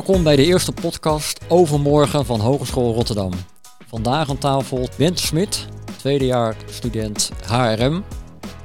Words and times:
Welkom 0.00 0.24
bij 0.24 0.36
de 0.36 0.44
eerste 0.44 0.72
podcast 0.72 1.40
Overmorgen 1.48 2.26
van 2.26 2.40
Hogeschool 2.40 2.94
Rotterdam. 2.94 3.32
Vandaag 3.86 4.30
aan 4.30 4.38
tafel 4.38 4.88
Bent 4.96 5.18
Smit, 5.18 5.66
tweede 5.96 6.26
jaar 6.26 6.56
student 6.70 7.30
HRM. 7.46 8.04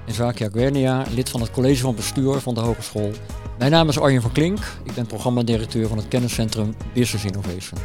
En 0.08 0.14
Zakia 0.14 0.50
Guernia, 0.50 1.04
lid 1.16 1.30
van 1.30 1.42
het 1.42 1.52
college 1.52 1.82
van 1.82 1.96
bestuur 1.96 2.40
van 2.40 2.54
de 2.54 2.60
hogeschool. 2.60 3.12
Mijn 3.58 3.72
naam 3.72 3.90
is 3.90 4.00
Arjen 4.00 4.22
van 4.22 4.32
Klink, 4.32 4.60
ik 4.84 4.94
ben 4.94 5.06
programmadirecteur 5.06 5.88
van 5.88 5.98
het 5.98 6.08
kenniscentrum 6.08 6.76
Business 6.94 7.26
Innovation. 7.26 7.80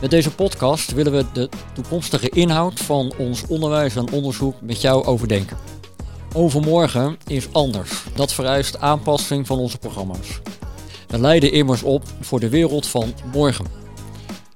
Met 0.00 0.10
deze 0.10 0.34
podcast 0.34 0.92
willen 0.92 1.12
we 1.12 1.24
de 1.32 1.48
toekomstige 1.74 2.28
inhoud 2.28 2.80
van 2.80 3.12
ons 3.18 3.46
onderwijs 3.46 3.96
en 3.96 4.12
onderzoek 4.12 4.60
met 4.60 4.80
jou 4.80 5.04
overdenken. 5.04 5.56
Overmorgen 6.34 7.18
is 7.26 7.52
anders. 7.52 8.04
Dat 8.14 8.32
vereist 8.32 8.80
aanpassing 8.80 9.46
van 9.46 9.58
onze 9.58 9.78
programma's. 9.78 10.40
We 11.08 11.18
leiden 11.18 11.52
immers 11.52 11.82
op 11.82 12.02
voor 12.20 12.40
de 12.40 12.48
wereld 12.48 12.86
van 12.86 13.12
morgen. 13.32 13.66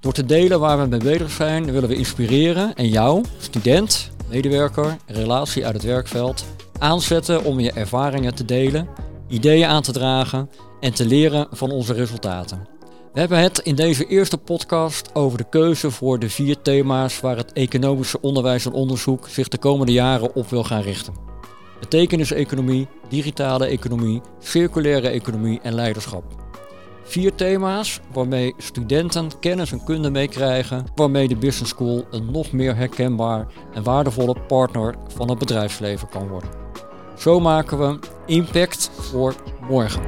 Door 0.01 0.13
te 0.13 0.25
delen 0.25 0.61
waar 0.61 0.81
we 0.81 0.87
mee 0.87 1.01
bezig 1.01 1.31
zijn, 1.31 1.73
willen 1.73 1.89
we 1.89 1.97
inspireren 1.97 2.75
en 2.75 2.89
jou, 2.89 3.25
student, 3.39 4.11
medewerker, 4.29 4.97
relatie 5.07 5.65
uit 5.65 5.75
het 5.75 5.83
werkveld, 5.83 6.45
aanzetten 6.79 7.45
om 7.45 7.61
je 7.61 7.73
ervaringen 7.73 8.35
te 8.35 8.45
delen, 8.45 8.89
ideeën 9.29 9.69
aan 9.69 9.83
te 9.83 9.93
dragen 9.93 10.51
en 10.81 10.95
te 10.95 11.07
leren 11.07 11.47
van 11.51 11.71
onze 11.71 11.93
resultaten. 11.93 12.69
We 13.13 13.21
hebben 13.21 13.39
het 13.39 13.59
in 13.59 13.75
deze 13.75 14.07
eerste 14.07 14.39
podcast 14.39 15.15
over 15.15 15.39
de 15.39 15.49
keuze 15.51 15.91
voor 15.91 16.19
de 16.19 16.31
vier 16.31 16.63
thema's 16.63 17.21
waar 17.21 17.37
het 17.37 17.53
economische 17.53 18.21
onderwijs 18.21 18.67
en 18.67 18.73
onderzoek 18.73 19.29
zich 19.29 19.49
de 19.49 19.59
komende 19.59 19.93
jaren 19.93 20.35
op 20.35 20.51
wil 20.51 20.65
gaan 20.65 20.83
richten. 20.83 21.32
Betekeniseconomie, 21.83 22.89
digitale 23.09 23.67
economie, 23.67 24.21
circulaire 24.39 25.09
economie 25.09 25.61
en 25.63 25.75
leiderschap. 25.75 26.25
Vier 27.05 27.35
thema's 27.35 28.01
waarmee 28.13 28.55
studenten 28.59 29.39
kennis 29.41 29.73
en 29.73 29.85
kunde 29.85 30.11
meekrijgen, 30.11 30.87
waarmee 30.95 31.29
de 31.29 31.37
Business 31.37 31.71
School 31.71 32.05
een 32.11 32.31
nog 32.31 32.53
meer 32.53 32.77
herkenbaar 32.77 33.47
en 33.75 33.83
waardevolle 33.83 34.37
partner 34.49 34.95
van 35.15 35.29
het 35.29 35.39
bedrijfsleven 35.39 36.09
kan 36.09 36.29
worden. 36.29 36.51
Zo 37.19 37.41
maken 37.41 37.79
we 37.79 37.99
impact 38.27 38.91
voor 38.95 39.35
morgen. 39.69 40.03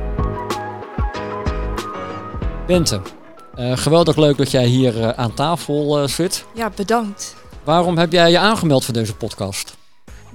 Bente, 2.66 3.00
uh, 3.58 3.76
geweldig 3.76 4.16
leuk 4.16 4.36
dat 4.36 4.50
jij 4.50 4.66
hier 4.66 4.96
uh, 4.96 5.08
aan 5.08 5.34
tafel 5.34 6.02
uh, 6.02 6.08
zit. 6.08 6.44
Ja, 6.54 6.70
bedankt. 6.76 7.36
Waarom 7.64 7.98
heb 7.98 8.12
jij 8.12 8.30
je 8.30 8.38
aangemeld 8.38 8.84
voor 8.84 8.94
deze 8.94 9.16
podcast? 9.16 9.73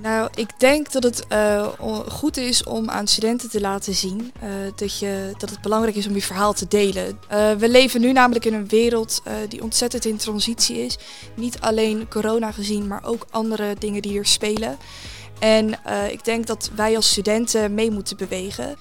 Nou, 0.01 0.29
ik 0.35 0.59
denk 0.59 0.91
dat 0.91 1.03
het 1.03 1.25
uh, 1.31 1.67
goed 2.07 2.37
is 2.37 2.63
om 2.63 2.89
aan 2.89 3.07
studenten 3.07 3.49
te 3.49 3.61
laten 3.61 3.93
zien 3.93 4.31
uh, 4.43 4.49
dat, 4.75 4.99
je, 4.99 5.33
dat 5.37 5.49
het 5.49 5.61
belangrijk 5.61 5.95
is 5.95 6.07
om 6.07 6.13
je 6.13 6.21
verhaal 6.21 6.53
te 6.53 6.67
delen. 6.67 7.19
Uh, 7.31 7.51
we 7.51 7.69
leven 7.69 8.01
nu 8.01 8.11
namelijk 8.11 8.45
in 8.45 8.53
een 8.53 8.67
wereld 8.67 9.21
die 9.49 9.63
ontzettend 9.63 10.05
in 10.05 10.17
transitie 10.17 10.77
is. 10.85 10.97
Niet 11.35 11.59
alleen 11.59 12.07
corona 12.09 12.51
gezien, 12.51 12.87
maar 12.87 13.03
ook 13.03 13.25
andere 13.29 13.75
dingen 13.79 14.01
die 14.01 14.17
er 14.17 14.25
spelen. 14.25 14.77
En 15.39 15.79
ik 16.11 16.25
denk 16.25 16.47
dat 16.47 16.71
wij 16.75 16.95
als 16.95 17.09
studenten 17.09 17.73
mee 17.73 17.91
moeten 17.91 18.17
bewegen. 18.17 18.77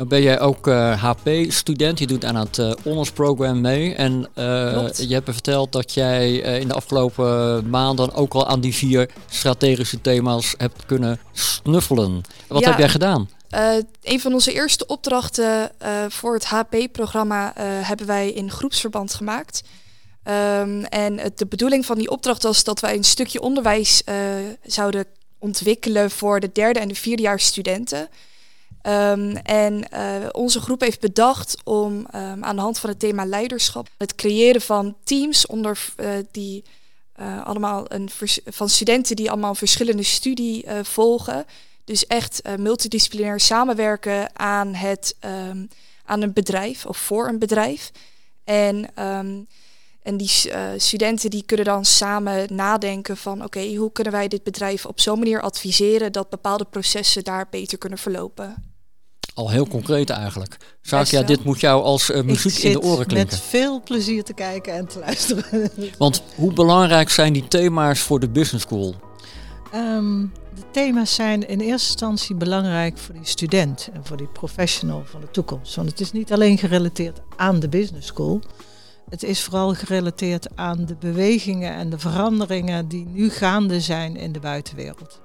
Dan 0.00 0.08
ben 0.08 0.22
jij 0.22 0.40
ook 0.40 0.66
HP-student, 0.96 1.98
je 1.98 2.06
doet 2.06 2.24
aan 2.24 2.36
het 2.36 2.58
uh, 2.58 2.72
honors 2.82 3.10
program 3.10 3.60
mee. 3.60 3.94
En 3.94 4.28
uh, 4.34 4.88
je 4.92 5.14
hebt 5.14 5.26
me 5.26 5.32
verteld 5.32 5.72
dat 5.72 5.94
jij 5.94 6.36
in 6.36 6.68
de 6.68 6.74
afgelopen 6.74 7.70
maanden 7.70 8.14
ook 8.14 8.34
al 8.34 8.46
aan 8.46 8.60
die 8.60 8.74
vier 8.74 9.10
strategische 9.30 10.00
thema's 10.00 10.54
hebt 10.56 10.86
kunnen 10.86 11.20
snuffelen. 11.32 12.22
Wat 12.46 12.64
heb 12.64 12.78
jij 12.78 12.88
gedaan? 12.88 13.30
een 14.02 14.20
van 14.20 14.32
onze 14.32 14.52
eerste 14.52 14.86
opdrachten 14.86 15.72
voor 16.08 16.34
het 16.34 16.44
HP-programma 16.44 17.52
hebben 17.60 18.06
wij 18.06 18.30
in 18.30 18.50
groepsverband 18.50 19.14
gemaakt. 19.14 19.62
Um, 20.24 20.84
en 20.84 21.18
het, 21.18 21.38
de 21.38 21.46
bedoeling 21.46 21.86
van 21.86 21.98
die 21.98 22.10
opdracht 22.10 22.42
was 22.42 22.64
dat 22.64 22.80
wij 22.80 22.96
een 22.96 23.04
stukje 23.04 23.40
onderwijs 23.40 24.02
zouden 24.62 25.04
ontwikkelen 25.38 26.10
voor 26.10 26.40
de 26.40 26.50
derde 26.52 26.80
en 26.80 26.88
de 26.88 26.94
vierdejaars 26.94 27.44
studenten. 27.44 28.08
Um, 28.82 29.36
en 29.36 29.86
uh, 29.94 30.26
onze 30.32 30.60
groep 30.60 30.80
heeft 30.80 31.00
bedacht 31.00 31.56
om 31.64 31.92
um, 31.92 32.44
aan 32.44 32.56
de 32.56 32.62
hand 32.62 32.78
van 32.78 32.90
het 32.90 32.98
thema 32.98 33.24
leiderschap 33.24 33.88
het 33.96 34.14
creëren 34.14 34.60
van 34.60 34.96
teams 35.04 35.46
onder 35.46 35.84
uh, 35.96 36.10
die 36.30 36.64
uh, 37.20 37.46
allemaal 37.46 37.84
een 37.88 38.08
van 38.44 38.68
studenten 38.68 39.16
die 39.16 39.30
allemaal 39.30 39.54
verschillende 39.54 40.02
studie 40.02 40.66
volgen. 40.82 41.44
Dus 41.84 42.06
echt 42.06 42.42
multidisciplinair 42.56 43.40
samenwerken 43.40 44.38
aan 44.38 44.74
het 44.74 45.16
um, 45.48 45.68
aan 46.04 46.22
een 46.22 46.32
bedrijf 46.32 46.86
of 46.86 46.96
voor 46.96 47.28
een 47.28 47.38
bedrijf. 47.38 47.90
En 48.44 48.94
en 50.02 50.16
die 50.16 50.30
studenten 50.76 51.30
die 51.30 51.44
kunnen 51.46 51.66
dan 51.66 51.84
samen 51.84 52.54
nadenken 52.54 53.16
van 53.16 53.44
oké, 53.44 53.74
hoe 53.74 53.92
kunnen 53.92 54.12
wij 54.12 54.28
dit 54.28 54.42
bedrijf 54.42 54.86
op 54.86 55.00
zo'n 55.00 55.18
manier 55.18 55.40
adviseren 55.40 56.12
dat 56.12 56.28
bepaalde 56.28 56.64
processen 56.64 57.24
daar 57.24 57.46
beter 57.50 57.78
kunnen 57.78 57.98
verlopen. 57.98 58.69
Al 59.34 59.50
heel 59.50 59.66
concreet 59.68 60.10
eigenlijk. 60.10 60.56
ja, 61.10 61.22
dit 61.22 61.44
moet 61.44 61.60
jou 61.60 61.82
als 61.82 62.10
uh, 62.10 62.22
muziek 62.22 62.58
in 62.58 62.72
de 62.72 62.80
oren 62.80 63.06
klinken. 63.06 63.36
met 63.36 63.40
veel 63.40 63.82
plezier 63.82 64.24
te 64.24 64.32
kijken 64.32 64.74
en 64.74 64.86
te 64.86 64.98
luisteren. 64.98 65.70
Want 65.98 66.22
hoe 66.34 66.52
belangrijk 66.52 67.10
zijn 67.10 67.32
die 67.32 67.48
thema's 67.48 68.00
voor 68.00 68.20
de 68.20 68.28
business 68.28 68.64
school? 68.64 68.94
Um, 69.74 70.32
de 70.54 70.62
thema's 70.70 71.14
zijn 71.14 71.48
in 71.48 71.60
eerste 71.60 71.90
instantie 71.90 72.36
belangrijk 72.36 72.98
voor 72.98 73.14
die 73.14 73.26
student 73.26 73.88
en 73.92 74.04
voor 74.04 74.16
die 74.16 74.28
professional 74.28 75.02
van 75.04 75.20
de 75.20 75.30
toekomst. 75.30 75.74
Want 75.74 75.90
het 75.90 76.00
is 76.00 76.12
niet 76.12 76.32
alleen 76.32 76.58
gerelateerd 76.58 77.20
aan 77.36 77.60
de 77.60 77.68
business 77.68 78.06
school. 78.06 78.40
Het 79.08 79.22
is 79.22 79.42
vooral 79.42 79.74
gerelateerd 79.74 80.48
aan 80.54 80.84
de 80.84 80.96
bewegingen 80.96 81.74
en 81.74 81.90
de 81.90 81.98
veranderingen 81.98 82.88
die 82.88 83.06
nu 83.06 83.30
gaande 83.30 83.80
zijn 83.80 84.16
in 84.16 84.32
de 84.32 84.40
buitenwereld 84.40 85.20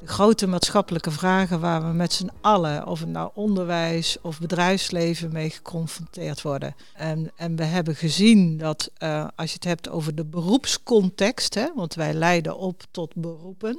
de 0.00 0.06
grote 0.06 0.46
maatschappelijke 0.46 1.10
vragen 1.10 1.60
waar 1.60 1.86
we 1.86 1.92
met 1.92 2.12
z'n 2.12 2.30
allen, 2.40 2.86
of 2.86 3.00
het 3.00 3.08
nou 3.08 3.30
onderwijs 3.34 4.16
of 4.22 4.40
bedrijfsleven, 4.40 5.32
mee 5.32 5.50
geconfronteerd 5.50 6.42
worden. 6.42 6.74
En, 6.94 7.30
en 7.36 7.56
we 7.56 7.64
hebben 7.64 7.96
gezien 7.96 8.58
dat 8.58 8.90
uh, 8.98 9.26
als 9.36 9.48
je 9.48 9.54
het 9.54 9.64
hebt 9.64 9.88
over 9.88 10.14
de 10.14 10.24
beroepscontext, 10.24 11.54
hè, 11.54 11.66
want 11.74 11.94
wij 11.94 12.14
leiden 12.14 12.58
op 12.58 12.82
tot 12.90 13.14
beroepen, 13.14 13.78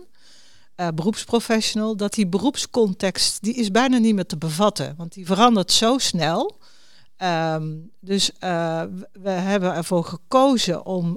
uh, 0.75 0.87
beroepsprofessional, 0.95 1.95
dat 1.95 2.13
die 2.13 2.27
beroepscontext 2.27 3.43
die 3.43 3.53
is 3.53 3.71
bijna 3.71 3.97
niet 3.97 4.15
meer 4.15 4.25
te 4.25 4.37
bevatten, 4.37 4.93
want 4.97 5.13
die 5.13 5.25
verandert 5.25 5.71
zo 5.71 5.97
snel. 5.97 6.57
Um, 7.53 7.91
dus 7.99 8.31
uh, 8.43 8.83
we 9.11 9.29
hebben 9.29 9.73
ervoor 9.73 10.03
gekozen 10.03 10.85
om 10.85 11.13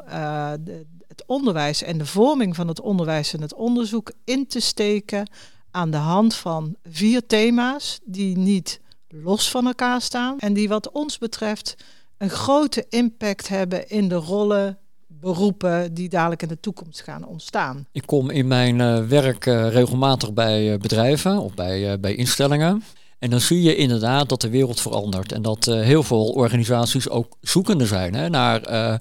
de, 0.60 0.86
het 1.12 1.24
onderwijs 1.26 1.82
en 1.82 1.98
de 1.98 2.06
vorming 2.06 2.56
van 2.56 2.68
het 2.68 2.80
onderwijs 2.80 3.32
en 3.32 3.40
het 3.40 3.54
onderzoek 3.54 4.12
in 4.24 4.46
te 4.46 4.60
steken 4.60 5.30
aan 5.70 5.90
de 5.90 5.96
hand 5.96 6.34
van 6.34 6.76
vier 6.84 7.26
thema's 7.26 8.00
die 8.04 8.38
niet 8.38 8.80
los 9.08 9.50
van 9.50 9.66
elkaar 9.66 10.00
staan 10.00 10.38
en 10.38 10.52
die 10.52 10.68
wat 10.68 10.90
ons 10.90 11.18
betreft 11.18 11.74
een 12.18 12.30
grote 12.30 12.86
impact 12.88 13.48
hebben 13.48 13.88
in 13.88 14.08
de 14.08 14.14
rollen, 14.14 14.78
beroepen 15.06 15.94
die 15.94 16.08
dadelijk 16.08 16.42
in 16.42 16.48
de 16.48 16.60
toekomst 16.60 17.02
gaan 17.02 17.26
ontstaan. 17.26 17.86
Ik 17.92 18.06
kom 18.06 18.30
in 18.30 18.46
mijn 18.46 18.78
uh, 18.78 19.04
werk 19.04 19.46
uh, 19.46 19.68
regelmatig 19.68 20.32
bij 20.32 20.72
uh, 20.72 20.78
bedrijven 20.78 21.38
of 21.38 21.54
bij, 21.54 22.00
bij 22.00 22.14
instellingen. 22.14 22.82
En 23.18 23.30
dan 23.30 23.40
zie 23.40 23.62
je 23.62 23.76
inderdaad 23.76 24.28
dat 24.28 24.40
de 24.40 24.50
wereld 24.50 24.80
verandert 24.80 25.32
en 25.32 25.42
dat 25.42 25.64
heel 25.64 26.02
veel 26.02 26.28
organisaties 26.28 27.08
ook 27.08 27.36
zoekende 27.40 27.86
zijn 27.86 28.14
hè, 28.14 28.28
naar 28.28 29.00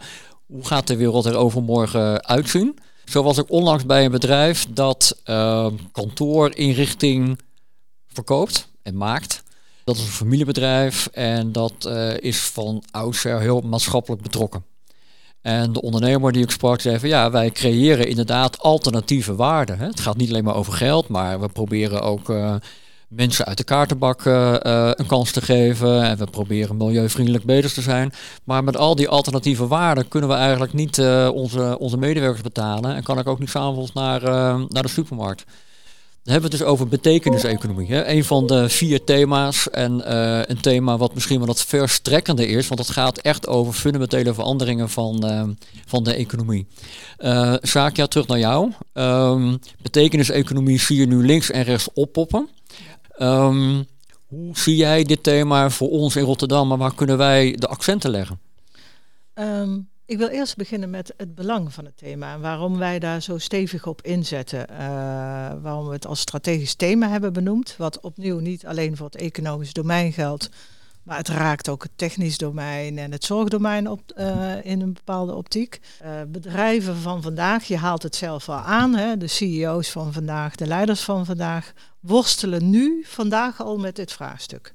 hoe 0.52 0.66
gaat 0.66 0.88
de 0.88 0.96
wereld 0.96 1.26
er 1.26 1.36
overmorgen 1.36 2.26
uitzien? 2.26 2.78
Zo 3.06 3.24
was 3.24 3.38
ik 3.38 3.50
onlangs 3.50 3.86
bij 3.86 4.06
een 4.06 4.12
bedrijf 4.12 4.68
dat 4.70 5.22
uh, 5.26 5.68
kantoorinrichting 5.92 7.40
verkoopt 8.08 8.70
en 8.84 8.98
maakt. 8.98 9.44
Dat 9.84 9.96
is 9.96 10.02
een 10.02 10.08
familiebedrijf 10.08 11.08
en 11.12 11.52
dat 11.52 11.74
uh, 11.88 12.18
is 12.18 12.40
van 12.40 12.84
oudsher 12.92 13.40
heel 13.40 13.62
maatschappelijk 13.62 14.22
betrokken. 14.22 14.64
En 15.42 15.74
de 15.74 15.82
ondernemer 15.82 16.32
die 16.32 16.44
ik 16.44 16.52
sprak 16.52 16.82
zei 16.82 17.00
van 17.00 17.10
ja, 17.10 17.32
wij 17.32 17.52
creëren 17.52 18.08
inderdaad 18.08 18.60
alternatieve 18.60 19.36
waarden. 19.36 19.78
Hè. 19.78 19.86
Het 19.86 20.00
gaat 20.00 20.18
niet 20.18 20.30
alleen 20.30 20.44
maar 20.44 20.56
over 20.56 20.74
geld, 20.74 21.08
maar 21.08 21.40
we 21.40 21.48
proberen 21.48 22.02
ook 22.02 22.30
uh, 22.30 22.56
mensen 23.12 23.46
uit 23.46 23.58
de 23.58 23.64
kaartenbak 23.64 24.26
uh, 24.26 24.56
een 24.92 25.06
kans 25.06 25.32
te 25.32 25.42
geven. 25.42 26.04
En 26.04 26.18
we 26.18 26.26
proberen 26.26 26.78
milieuvriendelijk 26.78 27.44
bezig 27.44 27.74
te 27.74 27.82
zijn. 27.82 28.14
Maar 28.44 28.64
met 28.64 28.78
al 28.78 28.96
die 28.96 29.10
alternatieve 29.10 29.68
waarden 29.68 30.08
kunnen 30.08 30.30
we 30.30 30.36
eigenlijk 30.36 30.74
niet 30.74 30.98
uh, 30.98 31.30
onze, 31.34 31.80
onze 31.80 31.98
medewerkers 31.98 32.42
betalen. 32.42 32.96
En 32.96 33.04
kan 33.04 33.20
ik 33.20 33.28
ook 33.28 33.40
niet 33.40 33.50
s'avonds 33.50 33.94
naar, 33.94 34.22
naar 34.68 34.84
de 34.84 34.88
supermarkt. 34.90 35.44
Dan 36.24 36.34
hebben 36.34 36.52
we 36.52 36.58
het 36.58 36.66
dus 36.66 36.74
over 36.74 36.88
betekeniseconomie. 36.88 37.88
Hè? 37.88 38.08
Een 38.08 38.24
van 38.24 38.48
de 38.48 38.70
vier 38.70 39.04
thema's. 39.04 39.70
En 39.70 40.12
een 40.52 40.62
thema 40.62 40.98
wat 40.98 41.14
misschien 41.14 41.38
wel 41.38 41.48
wat 41.48 41.66
verstrekkender 41.66 42.50
is. 42.50 42.68
Want 42.68 42.80
het 42.80 42.90
gaat 42.90 43.18
echt 43.18 43.48
over 43.48 43.74
fundamentele 43.74 44.34
veranderingen 44.34 44.90
van, 44.90 45.24
van 45.86 46.04
de 46.04 46.14
economie. 46.14 46.68
Zaakja, 47.62 48.08
terug 48.08 48.28
naar 48.28 48.40
jou. 48.40 48.72
Um, 48.94 49.60
betekeniseconomie 49.82 50.80
zie 50.80 50.98
je 50.98 51.08
nu 51.08 51.26
links 51.26 51.52
en 51.52 51.64
rechts 51.64 51.90
oppoppen. 51.94 52.50
Um, 53.20 53.86
hoe 54.28 54.58
zie 54.58 54.76
jij 54.76 55.04
dit 55.04 55.24
thema 55.24 55.70
voor 55.70 55.90
ons 55.90 56.16
in 56.16 56.24
Rotterdam, 56.24 56.68
maar 56.68 56.78
waar 56.78 56.96
kunnen 56.96 57.18
wij 57.18 57.56
de 57.60 57.68
accenten 57.68 58.10
leggen? 58.10 58.40
Ehm, 59.34 59.80
ik 60.06 60.18
wil 60.18 60.28
eerst 60.28 60.56
beginnen 60.56 60.90
met 60.90 61.14
het 61.18 61.36
belang 61.36 61.74
van 61.74 61.86
het 61.86 61.98
thema 61.98 62.34
en 62.34 62.42
waarom 62.42 62.78
wij 62.78 63.00
daar 63.00 63.22
zo 63.22 63.38
stevig 63.38 63.88
op 63.88 64.02
inzetten. 64.02 64.66
Uh, 64.72 64.78
waarom 65.62 65.88
we 65.88 65.94
het 65.94 66.08
als 66.08 66.20
strategisch 66.20 66.76
thema 66.76 67.10
hebben 67.10 67.34
benoemd, 67.34 67.76
wat 67.78 68.00
opnieuw 68.00 68.40
niet 68.40 68.66
alleen 68.66 68.98
voor 68.98 69.06
het 69.06 69.16
economisch 69.16 69.74
domein 69.74 70.14
geldt, 70.14 70.50
maar 71.04 71.18
het 71.18 71.28
raakt 71.28 71.70
ook 71.70 71.84
het 71.84 71.92
technisch 71.96 72.38
domein 72.38 72.98
en 72.98 73.12
het 73.12 73.24
zorgdomein 73.24 73.90
op, 73.90 74.02
uh, 74.18 74.66
in 74.66 74.82
een 74.82 74.94
bepaalde 74.94 75.34
optiek. 75.34 75.80
Uh, 76.04 76.10
bedrijven 76.28 76.96
van 76.96 77.22
vandaag, 77.22 77.64
je 77.64 77.78
haalt 77.78 78.04
het 78.04 78.16
zelf 78.16 78.50
al 78.50 78.56
aan, 78.56 78.96
hè, 78.96 79.18
de 79.18 79.28
CEO's 79.28 79.90
van 79.90 80.14
vandaag, 80.14 80.56
de 80.56 80.68
leiders 80.68 81.02
van 81.02 81.26
vandaag, 81.26 81.74
worstelen 82.00 82.70
nu 82.70 83.04
vandaag 83.08 83.62
al 83.62 83.78
met 83.78 83.96
dit 83.96 84.12
vraagstuk. 84.12 84.74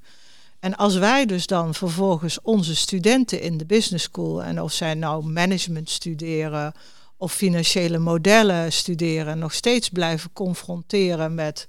En 0.59 0.75
als 0.75 0.95
wij 0.95 1.25
dus 1.25 1.47
dan 1.47 1.73
vervolgens 1.73 2.41
onze 2.41 2.75
studenten 2.75 3.41
in 3.41 3.57
de 3.57 3.65
business 3.65 4.03
school, 4.03 4.43
en 4.43 4.61
of 4.61 4.71
zij 4.71 4.93
nou 4.93 5.25
management 5.25 5.89
studeren 5.89 6.73
of 7.17 7.33
financiële 7.33 7.97
modellen 7.97 8.71
studeren, 8.73 9.39
nog 9.39 9.53
steeds 9.53 9.89
blijven 9.89 10.33
confronteren 10.33 11.35
met 11.35 11.67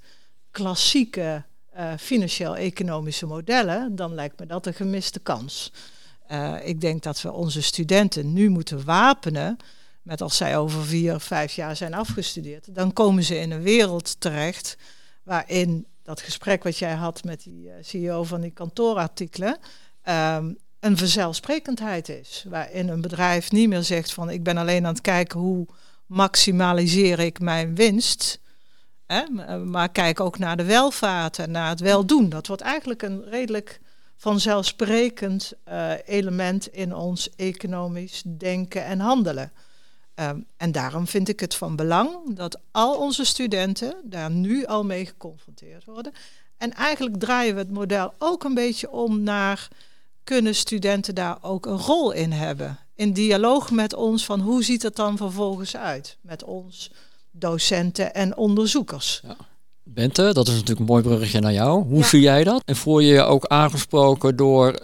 klassieke 0.51 1.43
uh, 1.79 1.93
financieel-economische 1.97 3.25
modellen, 3.25 3.95
dan 3.95 4.13
lijkt 4.13 4.39
me 4.39 4.45
dat 4.45 4.65
een 4.65 4.73
gemiste 4.73 5.19
kans. 5.19 5.71
Uh, 6.31 6.55
ik 6.63 6.81
denk 6.81 7.03
dat 7.03 7.21
we 7.21 7.31
onze 7.31 7.61
studenten 7.61 8.33
nu 8.33 8.49
moeten 8.49 8.85
wapenen 8.85 9.57
met 10.01 10.21
als 10.21 10.37
zij 10.37 10.57
over 10.57 10.85
vier, 10.85 11.19
vijf 11.19 11.53
jaar 11.53 11.75
zijn 11.75 11.93
afgestudeerd, 11.93 12.75
dan 12.75 12.93
komen 12.93 13.23
ze 13.23 13.39
in 13.39 13.51
een 13.51 13.61
wereld 13.61 14.19
terecht 14.19 14.77
waarin 15.23 15.85
dat 16.03 16.21
gesprek 16.21 16.63
wat 16.63 16.77
jij 16.77 16.93
had 16.93 17.23
met 17.23 17.43
die 17.43 17.65
uh, 17.65 17.73
CEO 17.81 18.23
van 18.23 18.41
die 18.41 18.51
kantoorartikelen, 18.51 19.57
um, 20.09 20.57
een 20.79 20.97
vanzelfsprekendheid 20.97 22.09
is. 22.09 22.45
Waarin 22.47 22.87
een 22.87 23.01
bedrijf 23.01 23.51
niet 23.51 23.69
meer 23.69 23.83
zegt 23.83 24.13
van 24.13 24.29
ik 24.29 24.43
ben 24.43 24.57
alleen 24.57 24.85
aan 24.85 24.93
het 24.93 25.01
kijken 25.01 25.39
hoe 25.39 25.67
maximaliseer 26.05 27.19
ik 27.19 27.39
mijn 27.39 27.75
winst. 27.75 28.39
Maar 29.65 29.89
kijk 29.89 30.19
ook 30.19 30.37
naar 30.37 30.57
de 30.57 30.63
welvaart 30.63 31.39
en 31.39 31.51
naar 31.51 31.69
het 31.69 31.79
weldoen. 31.79 32.29
Dat 32.29 32.47
wordt 32.47 32.61
eigenlijk 32.61 33.01
een 33.01 33.23
redelijk 33.23 33.79
vanzelfsprekend 34.15 35.53
uh, 35.69 35.91
element 36.05 36.67
in 36.67 36.95
ons 36.95 37.29
economisch 37.35 38.23
denken 38.25 38.85
en 38.85 38.99
handelen. 38.99 39.51
Um, 40.15 40.45
en 40.57 40.71
daarom 40.71 41.07
vind 41.07 41.29
ik 41.29 41.39
het 41.39 41.55
van 41.55 41.75
belang 41.75 42.35
dat 42.35 42.59
al 42.71 42.97
onze 42.97 43.25
studenten 43.25 43.95
daar 44.03 44.31
nu 44.31 44.65
al 44.65 44.85
mee 44.85 45.05
geconfronteerd 45.05 45.85
worden. 45.85 46.13
En 46.57 46.73
eigenlijk 46.73 47.19
draaien 47.19 47.53
we 47.53 47.59
het 47.59 47.71
model 47.71 48.13
ook 48.17 48.43
een 48.43 48.53
beetje 48.53 48.91
om 48.91 49.23
naar 49.23 49.67
kunnen 50.23 50.55
studenten 50.55 51.15
daar 51.15 51.37
ook 51.41 51.65
een 51.65 51.77
rol 51.77 52.11
in 52.11 52.31
hebben. 52.31 52.77
In 52.95 53.13
dialoog 53.13 53.71
met 53.71 53.93
ons 53.93 54.25
van 54.25 54.39
hoe 54.39 54.63
ziet 54.63 54.83
het 54.83 54.95
dan 54.95 55.17
vervolgens 55.17 55.77
uit 55.77 56.17
met 56.21 56.43
ons 56.43 56.91
docenten 57.39 58.13
en 58.13 58.37
onderzoekers. 58.37 59.21
Ja. 59.23 59.35
Bente, 59.83 60.33
dat 60.33 60.47
is 60.47 60.53
natuurlijk 60.53 60.79
een 60.79 60.85
mooi 60.85 61.03
bruggetje 61.03 61.39
naar 61.39 61.53
jou. 61.53 61.83
Hoe 61.83 61.99
ja. 61.99 62.05
zie 62.05 62.21
jij 62.21 62.43
dat? 62.43 62.61
En 62.65 62.75
voel 62.75 62.99
je 62.99 63.13
je 63.13 63.21
ook 63.21 63.45
aangesproken 63.45 64.35
door 64.35 64.79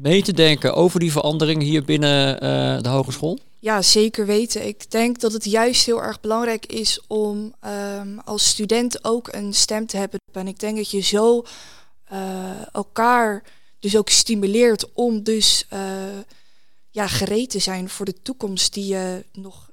mee 0.00 0.22
te 0.22 0.32
denken 0.32 0.74
over 0.74 1.00
die 1.00 1.12
verandering 1.12 1.62
hier 1.62 1.84
binnen 1.84 2.34
uh, 2.34 2.82
de 2.82 2.88
hogeschool? 2.88 3.38
Ja, 3.58 3.82
zeker 3.82 4.26
weten. 4.26 4.66
Ik 4.66 4.90
denk 4.90 5.20
dat 5.20 5.32
het 5.32 5.44
juist 5.44 5.86
heel 5.86 6.02
erg 6.02 6.20
belangrijk 6.20 6.66
is 6.66 7.00
om 7.06 7.54
um, 7.98 8.18
als 8.24 8.48
student 8.48 9.04
ook 9.04 9.32
een 9.32 9.54
stem 9.54 9.86
te 9.86 9.96
hebben. 9.96 10.20
En 10.32 10.48
ik 10.48 10.58
denk 10.58 10.76
dat 10.76 10.90
je 10.90 11.00
zo 11.00 11.44
uh, 12.12 12.18
elkaar 12.72 13.42
dus 13.78 13.96
ook 13.96 14.08
stimuleert 14.08 14.92
om 14.92 15.22
dus 15.22 15.66
uh, 15.72 15.80
ja, 16.90 17.06
gereed 17.06 17.50
te 17.50 17.58
zijn 17.58 17.88
voor 17.88 18.06
de 18.06 18.22
toekomst 18.22 18.74
die 18.74 18.86
je 18.86 19.24
nog 19.32 19.69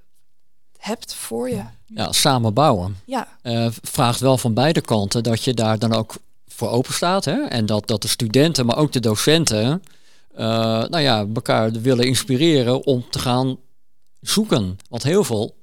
hebt 0.87 1.13
voor 1.13 1.49
je. 1.49 1.63
Ja, 1.85 2.11
samen 2.11 2.53
bouwen. 2.53 2.97
Ja. 3.05 3.27
Uh, 3.43 3.67
vraagt 3.81 4.19
wel 4.19 4.37
van 4.37 4.53
beide 4.53 4.81
kanten 4.81 5.23
dat 5.23 5.43
je 5.43 5.53
daar 5.53 5.79
dan 5.79 5.93
ook 5.93 6.15
voor 6.47 6.69
open 6.69 6.93
staat. 6.93 7.25
Hè? 7.25 7.41
En 7.41 7.65
dat, 7.65 7.87
dat 7.87 8.01
de 8.01 8.07
studenten, 8.07 8.65
maar 8.65 8.77
ook 8.77 8.91
de 8.91 8.99
docenten, 8.99 9.83
uh, 10.37 10.39
nou 10.83 10.99
ja, 10.99 11.25
elkaar 11.33 11.71
willen 11.71 12.05
inspireren 12.05 12.85
om 12.85 13.05
te 13.09 13.19
gaan 13.19 13.57
zoeken. 14.21 14.79
Want 14.89 15.03
heel 15.03 15.23
veel 15.23 15.55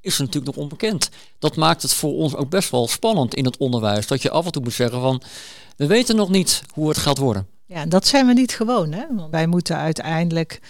is 0.00 0.14
er 0.14 0.24
natuurlijk 0.24 0.56
nog 0.56 0.64
onbekend. 0.64 1.08
Dat 1.38 1.56
maakt 1.56 1.82
het 1.82 1.94
voor 1.94 2.12
ons 2.12 2.34
ook 2.34 2.50
best 2.50 2.70
wel 2.70 2.88
spannend 2.88 3.34
in 3.34 3.44
het 3.44 3.56
onderwijs. 3.56 4.06
Dat 4.06 4.22
je 4.22 4.30
af 4.30 4.44
en 4.46 4.52
toe 4.52 4.62
moet 4.62 4.72
zeggen 4.72 5.00
van, 5.00 5.22
we 5.76 5.86
weten 5.86 6.16
nog 6.16 6.28
niet 6.28 6.62
hoe 6.72 6.88
het 6.88 6.98
gaat 6.98 7.18
worden. 7.18 7.46
Ja, 7.66 7.86
dat 7.86 8.06
zijn 8.06 8.26
we 8.26 8.32
niet 8.32 8.52
gewoon. 8.52 8.92
Hè? 8.92 9.04
Want 9.10 9.30
wij 9.30 9.46
moeten 9.46 9.76
uiteindelijk 9.76 10.60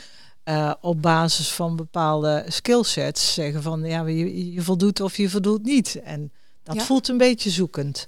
uh, 0.51 0.73
op 0.81 1.03
basis 1.03 1.53
van 1.53 1.77
bepaalde 1.77 2.45
skillsets 2.49 3.35
zeggen 3.35 3.63
van, 3.63 3.85
ja, 3.85 4.07
je, 4.07 4.53
je 4.53 4.63
voldoet 4.63 5.01
of 5.01 5.17
je 5.17 5.31
voldoet 5.31 5.63
niet. 5.63 6.01
En 6.03 6.33
dat 6.63 6.75
ja. 6.75 6.83
voelt 6.83 7.09
een 7.09 7.19
beetje 7.19 7.51
zoekend. 7.51 8.07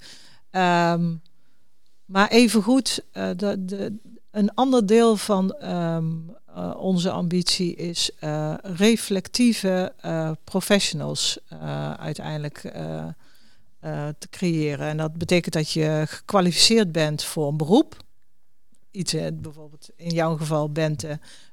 Um, 0.50 1.22
maar 2.04 2.28
evengoed, 2.28 3.04
uh, 3.12 3.30
de, 3.36 3.64
de, 3.64 3.96
een 4.30 4.54
ander 4.54 4.86
deel 4.86 5.16
van 5.16 5.56
um, 5.68 6.36
uh, 6.56 6.74
onze 6.76 7.10
ambitie 7.10 7.74
is 7.74 8.10
reflectieve 8.62 9.92
professionals 10.44 11.38
uiteindelijk 11.96 12.60
te 14.18 14.28
creëren. 14.30 14.86
En 14.86 14.96
dat 14.96 15.12
betekent 15.12 15.54
dat 15.54 15.70
je 15.70 16.04
gekwalificeerd 16.06 16.92
bent 16.92 17.24
voor 17.24 17.48
een 17.48 17.56
beroep. 17.56 17.96
Iets 18.90 19.14
bijvoorbeeld 19.34 19.90
in 19.96 20.10
jouw 20.10 20.36
geval 20.36 20.70
bent 20.70 21.04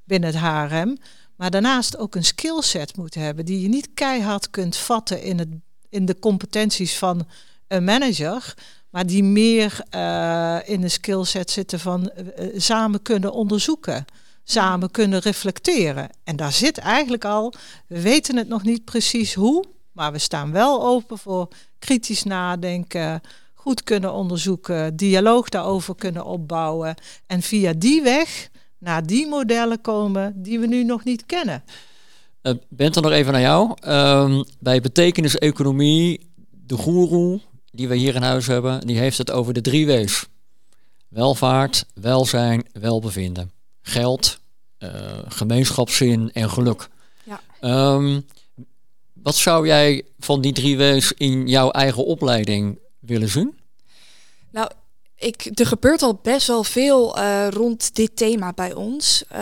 binnen 0.10 0.30
het 0.30 0.40
HRM. 0.40 0.98
Maar 1.36 1.52
daarnaast 1.52 1.98
ook 1.98 2.16
een 2.16 2.26
skillset 2.26 2.98
moet 2.98 3.16
hebben 3.16 3.46
die 3.46 3.62
je 3.62 3.70
niet 3.70 3.90
keihard 3.94 4.50
kunt 4.50 4.78
vatten 4.78 5.22
in, 5.24 5.40
het, 5.40 5.50
in 5.90 6.06
de 6.06 6.20
competenties 6.20 6.98
van 6.98 7.28
een 7.68 7.84
manager 7.84 8.54
maar 8.90 9.06
die 9.06 9.24
meer 9.24 9.82
uh, 9.96 10.58
in 10.66 10.82
de 10.82 10.90
skillset 10.90 11.52
zitten 11.52 11.80
van 11.80 12.12
uh, 12.40 12.60
samen 12.60 13.02
kunnen 13.02 13.34
onderzoeken 13.34 14.06
samen 14.50 14.92
kunnen 14.92 15.20
reflecteren. 15.20 16.10
En 16.24 16.36
daar 16.36 16.52
zit 16.52 16.78
eigenlijk 16.78 17.26
al, 17.26 17.54
we 17.88 18.02
weten 18.02 18.38
het 18.38 18.48
nog 18.48 18.64
niet 18.64 18.86
precies 18.86 19.34
hoe, 19.34 19.64
maar 19.92 20.12
we 20.12 20.18
staan 20.18 20.52
wel 20.52 20.84
open 20.84 21.18
voor 21.18 21.48
kritisch 21.80 22.24
nadenken, 22.24 23.22
goed 23.54 23.84
kunnen 23.84 24.14
onderzoeken, 24.14 24.96
dialoog 24.96 25.50
daarover 25.50 25.96
kunnen 25.96 26.26
opbouwen 26.26 26.96
en 27.28 27.42
via 27.42 27.74
die 27.78 28.02
weg 28.02 28.50
naar 28.80 29.06
die 29.06 29.28
modellen 29.28 29.82
komen 29.82 30.34
die 30.42 30.60
we 30.60 30.68
nu 30.68 30.84
nog 30.84 31.04
niet 31.04 31.26
kennen. 31.26 31.64
Uh, 32.44 32.54
Bent 32.70 32.96
er 32.96 33.02
nog 33.02 33.12
even 33.12 33.32
naar 33.34 33.42
jou. 33.42 33.78
Uh, 33.88 34.44
bij 34.60 34.82
betekenis-economie, 34.82 36.30
de 36.66 36.76
goeroe 36.76 37.40
die 37.72 37.88
we 37.88 37.96
hier 37.96 38.16
in 38.16 38.22
huis 38.22 38.48
hebben, 38.48 38.88
die 38.88 38.98
heeft 38.98 39.18
het 39.18 39.32
over 39.32 39.54
de 39.54 39.62
drie 39.62 39.88
W's. 39.88 40.28
Welvaart, 41.08 41.86
welzijn, 41.94 42.66
welbevinden 42.74 43.52
geld, 43.82 44.40
uh, 44.80 44.90
gemeenschapszin 45.28 46.32
en 46.34 46.50
geluk. 46.50 46.90
Ja. 47.24 47.42
Um, 47.94 48.26
wat 49.14 49.36
zou 49.36 49.68
jij 49.68 50.04
van 50.20 50.42
die 50.42 50.54
drie 50.54 50.78
W's 50.78 51.14
in 51.18 51.48
jouw 51.48 51.72
eigen 51.72 52.06
opleiding 52.06 52.80
willen 53.00 53.30
zien? 53.30 53.58
Nou, 54.52 54.70
ik, 55.20 55.50
er 55.54 55.66
gebeurt 55.66 56.02
al 56.02 56.20
best 56.24 56.48
wel 56.48 56.64
veel 56.64 57.18
uh, 57.18 57.48
rond 57.50 57.96
dit 57.96 58.16
thema 58.16 58.54
bij 58.54 58.74
ons. 58.74 59.24
Uh, 59.32 59.38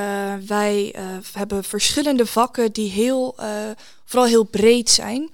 wij 0.48 0.96
hebben 1.31 1.63
verschillende 1.63 2.25
vakken 2.25 2.72
die 2.72 2.91
heel, 2.91 3.36
vooral 4.05 4.27
heel 4.27 4.43
breed 4.43 4.89
zijn. 4.89 5.29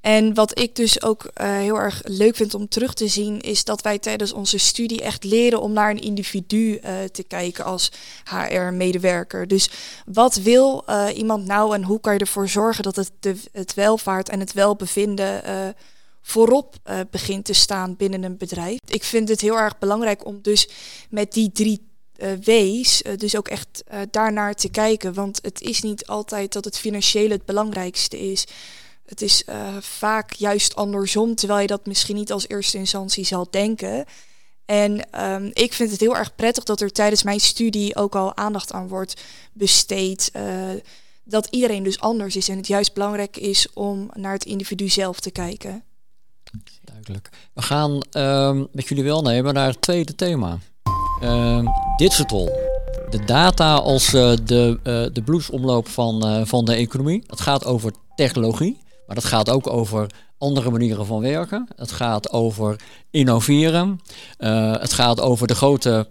En 0.00 0.34
wat 0.34 0.58
ik 0.58 0.76
dus 0.76 1.02
ook 1.02 1.30
heel 1.34 1.76
erg 1.76 2.00
leuk 2.04 2.36
vind 2.36 2.54
om 2.54 2.68
terug 2.68 2.94
te 2.94 3.08
zien, 3.08 3.40
is 3.40 3.64
dat 3.64 3.82
wij 3.82 3.98
tijdens 3.98 4.32
onze 4.32 4.58
studie 4.58 5.02
echt 5.02 5.24
leren 5.24 5.60
om 5.60 5.72
naar 5.72 5.90
een 5.90 6.00
individu 6.00 6.80
te 7.12 7.24
kijken 7.28 7.64
als 7.64 7.92
HR-medewerker. 8.24 9.48
Dus 9.48 9.70
wat 10.06 10.34
wil 10.34 10.84
iemand 11.14 11.46
nou 11.46 11.74
en 11.74 11.82
hoe 11.82 12.00
kan 12.00 12.12
je 12.12 12.18
ervoor 12.18 12.48
zorgen 12.48 12.82
dat 12.82 12.96
het, 12.96 13.10
de, 13.20 13.36
het 13.52 13.74
welvaart 13.74 14.28
en 14.28 14.40
het 14.40 14.52
welbevinden 14.52 15.42
voorop 16.28 16.76
begint 17.10 17.44
te 17.44 17.52
staan 17.52 17.96
binnen 17.96 18.22
een 18.22 18.36
bedrijf? 18.36 18.78
Ik 18.86 19.04
vind 19.04 19.28
het 19.28 19.40
heel 19.40 19.58
erg 19.58 19.78
belangrijk 19.78 20.26
om 20.26 20.38
dus 20.42 20.68
met 21.10 21.32
die 21.32 21.52
drie 21.52 21.88
uh, 22.16 22.32
wees, 22.32 23.02
uh, 23.02 23.16
dus 23.16 23.36
ook 23.36 23.48
echt 23.48 23.84
daarnaar 24.10 24.54
te 24.54 24.68
kijken. 24.68 25.14
Want 25.14 25.38
het 25.42 25.60
is 25.60 25.82
niet 25.82 26.06
altijd 26.06 26.52
dat 26.52 26.64
het 26.64 26.78
financiële 26.78 27.32
het 27.32 27.44
belangrijkste 27.44 28.30
is. 28.30 28.46
Het 29.06 29.22
is 29.22 29.44
vaak 29.80 30.32
juist 30.32 30.76
andersom, 30.76 31.34
terwijl 31.34 31.60
je 31.60 31.66
dat 31.66 31.86
misschien 31.86 32.16
niet 32.16 32.32
als 32.32 32.48
eerste 32.48 32.78
instantie 32.78 33.24
zal 33.24 33.46
denken. 33.50 34.04
En 34.64 35.22
um, 35.24 35.50
ik 35.52 35.72
vind 35.72 35.90
het 35.90 36.00
heel 36.00 36.16
erg 36.16 36.34
prettig 36.34 36.64
dat 36.64 36.80
er 36.80 36.92
tijdens 36.92 37.22
mijn 37.22 37.40
studie 37.40 37.96
ook 37.96 38.14
al 38.14 38.36
aandacht 38.36 38.72
aan 38.72 38.88
wordt 38.88 39.22
besteed. 39.52 40.30
Dat 41.24 41.46
iedereen 41.50 41.82
dus 41.82 42.00
anders 42.00 42.36
is 42.36 42.48
en 42.48 42.56
het 42.56 42.66
juist 42.66 42.94
belangrijk 42.94 43.36
is 43.36 43.68
om 43.72 44.10
naar 44.12 44.32
het 44.32 44.44
individu 44.44 44.88
zelf 44.88 45.20
te 45.20 45.30
kijken. 45.30 45.84
We 47.52 47.62
gaan 47.62 48.00
um, 48.12 48.68
met 48.72 48.88
jullie 48.88 49.04
wel 49.04 49.22
nemen 49.22 49.54
naar 49.54 49.68
het 49.68 49.80
tweede 49.80 50.14
thema. 50.14 50.58
Um, 51.22 51.68
digital. 51.96 52.44
de 53.10 53.24
data 53.24 53.74
als 53.74 54.14
uh, 54.14 54.32
de, 54.44 54.78
uh, 54.84 55.14
de 55.14 55.22
bloedsomloop 55.24 55.88
van, 55.88 56.46
van 56.46 56.64
de 56.64 56.74
economie. 56.74 57.22
Het 57.26 57.40
gaat 57.40 57.64
over 57.64 57.92
technologie, 58.14 58.78
maar 59.06 59.14
dat 59.14 59.24
gaat 59.24 59.50
ook 59.50 59.66
over 59.66 60.10
andere 60.38 60.70
manieren 60.70 61.06
van 61.06 61.20
werken. 61.20 61.68
Het 61.76 61.92
gaat 61.92 62.30
over 62.30 62.80
innoveren. 63.10 64.00
het 64.78 64.92
gaat 64.92 65.20
over 65.20 65.46
de 65.46 65.54
grote 65.54 66.08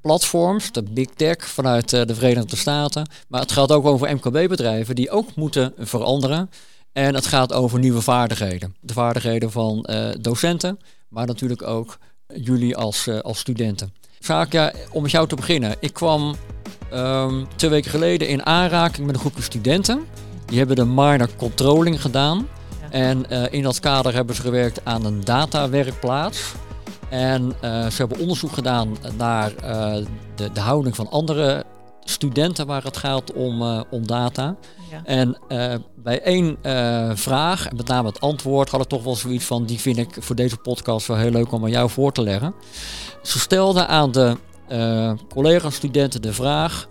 platforms, 0.00 0.72
de 0.72 0.82
big 0.82 1.08
tech 1.08 1.48
vanuit 1.48 1.90
de 1.90 2.14
Verenigde 2.14 2.56
Staten. 2.56 3.08
Maar 3.28 3.40
het 3.40 3.52
gaat 3.52 3.72
ook 3.72 3.84
over 3.84 4.14
MKB-bedrijven 4.14 4.94
die 4.94 5.10
ook 5.10 5.34
moeten 5.34 5.72
veranderen. 5.78 6.50
En 6.96 7.14
het 7.14 7.26
gaat 7.26 7.52
over 7.52 7.78
nieuwe 7.78 8.00
vaardigheden. 8.00 8.74
De 8.80 8.92
vaardigheden 8.92 9.50
van 9.50 9.88
docenten, 10.20 10.78
maar 11.08 11.26
natuurlijk 11.26 11.62
ook 11.62 11.98
jullie 12.34 12.76
als, 12.76 13.08
als 13.22 13.38
studenten. 13.38 13.94
Zaak, 14.18 14.52
ja, 14.52 14.72
om 14.92 15.02
met 15.02 15.10
jou 15.10 15.28
te 15.28 15.34
beginnen. 15.34 15.76
Ik 15.80 15.92
kwam 15.92 16.34
ehm, 16.90 17.44
twee 17.56 17.70
weken 17.70 17.90
geleden 17.90 18.28
in 18.28 18.46
aanraking 18.46 19.06
met 19.06 19.14
een 19.14 19.20
groepje 19.20 19.42
studenten. 19.42 20.04
Die 20.46 20.58
hebben 20.58 20.76
de 20.76 20.84
minor 20.84 21.28
controlling 21.36 22.00
gedaan. 22.00 22.48
En 22.90 23.30
eh, 23.30 23.44
in 23.50 23.62
dat 23.62 23.80
kader 23.80 24.14
hebben 24.14 24.34
ze 24.34 24.40
gewerkt 24.40 24.84
aan 24.84 25.04
een 25.04 25.24
datawerkplaats. 25.24 26.52
En 27.08 27.52
ze 27.60 27.94
hebben 27.96 28.18
onderzoek 28.18 28.52
gedaan 28.52 28.96
naar 29.16 29.52
de, 30.34 30.52
de 30.52 30.60
houding 30.60 30.96
van 30.96 31.10
andere 31.10 31.64
studenten 32.10 32.66
waar 32.66 32.82
het 32.82 32.96
gaat 32.96 33.32
om, 33.32 33.62
uh, 33.62 33.80
om 33.90 34.06
data. 34.06 34.56
Ja. 34.90 35.04
En 35.04 35.38
uh, 35.48 35.74
bij 35.96 36.22
één 36.22 36.56
uh, 36.62 37.10
vraag, 37.14 37.68
en 37.68 37.76
met 37.76 37.88
name 37.88 38.08
het 38.08 38.20
antwoord, 38.20 38.70
had 38.70 38.80
ik 38.80 38.88
toch 38.88 39.04
wel 39.04 39.16
zoiets 39.16 39.44
van: 39.44 39.64
die 39.64 39.80
vind 39.80 39.96
ik 39.96 40.16
voor 40.18 40.36
deze 40.36 40.56
podcast 40.56 41.06
wel 41.06 41.16
heel 41.16 41.30
leuk 41.30 41.52
om 41.52 41.64
aan 41.64 41.70
jou 41.70 41.90
voor 41.90 42.12
te 42.12 42.22
leggen. 42.22 42.54
Ze 43.22 43.38
stelde 43.38 43.86
aan 43.86 44.12
de 44.12 44.36
collega-studenten 45.28 46.22
de 46.22 46.32
vraag: 46.32 46.86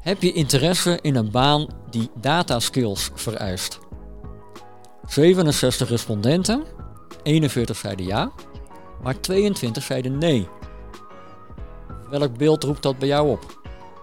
heb 0.00 0.22
je 0.22 0.32
interesse 0.32 0.98
in 1.02 1.16
een 1.16 1.30
baan 1.30 1.66
die 1.90 2.10
data 2.20 2.58
skills 2.58 3.10
vereist? 3.14 3.78
67 5.06 5.88
respondenten, 5.88 6.64
41 7.22 7.76
zeiden 7.76 8.06
ja, 8.06 8.32
maar 9.02 9.20
22 9.20 9.82
zeiden 9.82 10.18
nee. 10.18 10.48
Welk 12.10 12.38
beeld 12.38 12.64
roept 12.64 12.82
dat 12.82 12.98
bij 12.98 13.08
jou 13.08 13.30
op? 13.30 13.59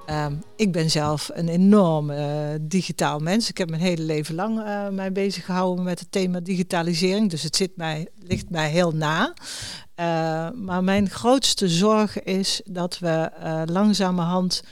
Um, 0.09 0.43
ik 0.55 0.71
ben 0.71 0.89
zelf 0.89 1.29
een 1.33 1.47
enorm 1.47 2.09
uh, 2.09 2.49
digitaal 2.61 3.19
mens. 3.19 3.49
Ik 3.49 3.57
heb 3.57 3.69
mijn 3.69 3.81
hele 3.81 4.01
leven 4.01 4.35
lang 4.35 4.59
uh, 4.59 4.89
mij 4.89 5.11
bezig 5.11 5.45
gehouden 5.45 5.83
met 5.83 5.99
het 5.99 6.11
thema 6.11 6.39
digitalisering. 6.39 7.29
Dus 7.29 7.43
het 7.43 7.55
zit 7.55 7.71
mij, 7.75 8.07
ligt 8.19 8.49
mij 8.49 8.69
heel 8.69 8.91
na. 8.91 9.33
Uh, 9.35 10.49
maar 10.51 10.83
mijn 10.83 11.09
grootste 11.09 11.69
zorg 11.69 12.23
is 12.23 12.61
dat 12.65 12.99
we 12.99 13.31
langzamerhand 13.65 14.63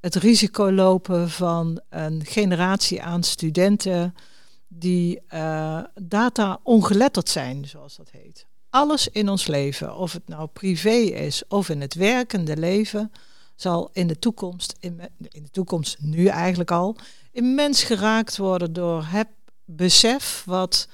het 0.00 0.14
risico 0.14 0.72
lopen 0.72 1.30
van 1.30 1.80
een 1.90 2.24
generatie 2.24 3.02
aan 3.02 3.22
studenten 3.22 4.14
die 4.68 5.22
data 5.94 6.60
ongeletterd 6.62 7.28
zijn, 7.28 7.68
zoals 7.68 7.96
dat 7.96 8.10
heet. 8.10 8.46
Alles 8.70 9.08
in 9.08 9.28
ons 9.28 9.46
leven, 9.46 9.96
of 9.96 10.12
het 10.12 10.28
nou 10.28 10.48
privé 10.52 10.96
is 10.98 11.42
of 11.48 11.68
in 11.68 11.80
het 11.80 11.94
werkende 11.94 12.56
leven 12.56 13.12
zal 13.54 13.90
in 13.92 14.06
de 14.06 14.18
toekomst, 14.18 14.74
in, 14.80 15.00
in 15.28 15.42
de 15.42 15.50
toekomst 15.50 15.96
nu 16.00 16.26
eigenlijk 16.26 16.70
al, 16.70 16.96
immens 17.32 17.82
geraakt 17.82 18.36
worden 18.36 18.72
door 18.72 19.04
het 19.04 19.28
besef 19.64 20.42
wat 20.46 20.88